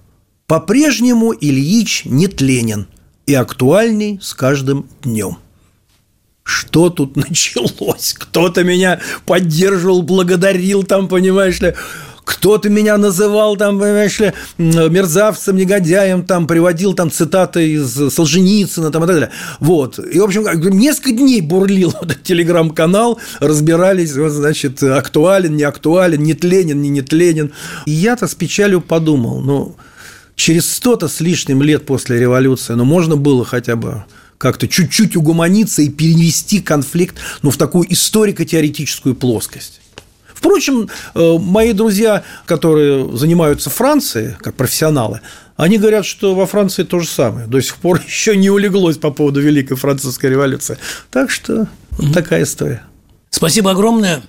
[0.52, 2.86] по-прежнему Ильич нетленен
[3.24, 5.38] и актуальней с каждым днем.
[6.42, 8.12] Что тут началось?
[8.12, 11.74] Кто-то меня поддерживал, благодарил там, понимаешь ли,
[12.24, 19.04] кто-то меня называл там, понимаешь ли, мерзавцем, негодяем, там, приводил там цитаты из Солженицына там,
[19.04, 19.30] и так далее.
[19.60, 19.98] Вот.
[19.98, 26.44] И, в общем, несколько дней бурлил этот телеграм-канал, разбирались, вот, значит, актуален, не актуален, нет
[26.44, 27.52] Ленин, не нет Ленин.
[27.86, 29.76] И я-то с печалью подумал, ну,
[30.36, 34.04] через сто-то с лишним лет после революции, но можно было хотя бы
[34.38, 39.80] как-то чуть-чуть угомониться и перевести конфликт ну, в такую историко-теоретическую плоскость.
[40.42, 45.20] Впрочем, э, мои друзья, которые занимаются Францией, как профессионалы,
[45.54, 47.46] они говорят, что во Франции то же самое.
[47.46, 50.78] До сих пор еще не улеглось по поводу Великой Французской революции.
[51.12, 51.68] Так что
[51.98, 52.82] mm такая история.
[53.30, 54.22] Спасибо огромное.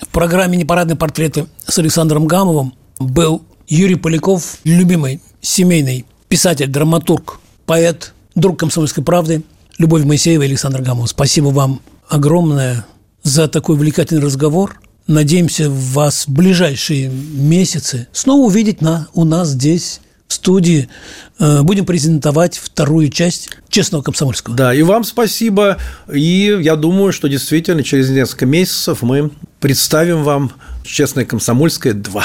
[0.00, 8.12] В программе «Непарадные портреты» с Александром Гамовым был Юрий Поляков, любимый семейный писатель, драматург, поэт,
[8.36, 9.42] друг комсомольской правды,
[9.78, 11.10] Любовь Моисеева и Александр Гамов.
[11.10, 12.86] Спасибо вам огромное
[13.24, 14.80] за такой увлекательный разговор.
[15.08, 20.90] Надеемся вас в ближайшие месяцы снова увидеть на, у нас здесь в студии.
[21.38, 24.54] Э, будем презентовать вторую часть «Честного комсомольского».
[24.54, 25.78] Да, и вам спасибо.
[26.12, 29.30] И я думаю, что действительно через несколько месяцев мы
[29.60, 30.52] представим вам
[30.84, 32.22] «Честное комсомольское 2».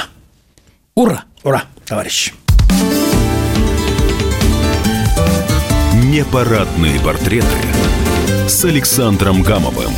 [0.96, 1.24] Ура!
[1.44, 2.34] Ура, товарищи!
[6.04, 7.48] Непарадные портреты
[8.50, 9.94] с Александром Гамовым.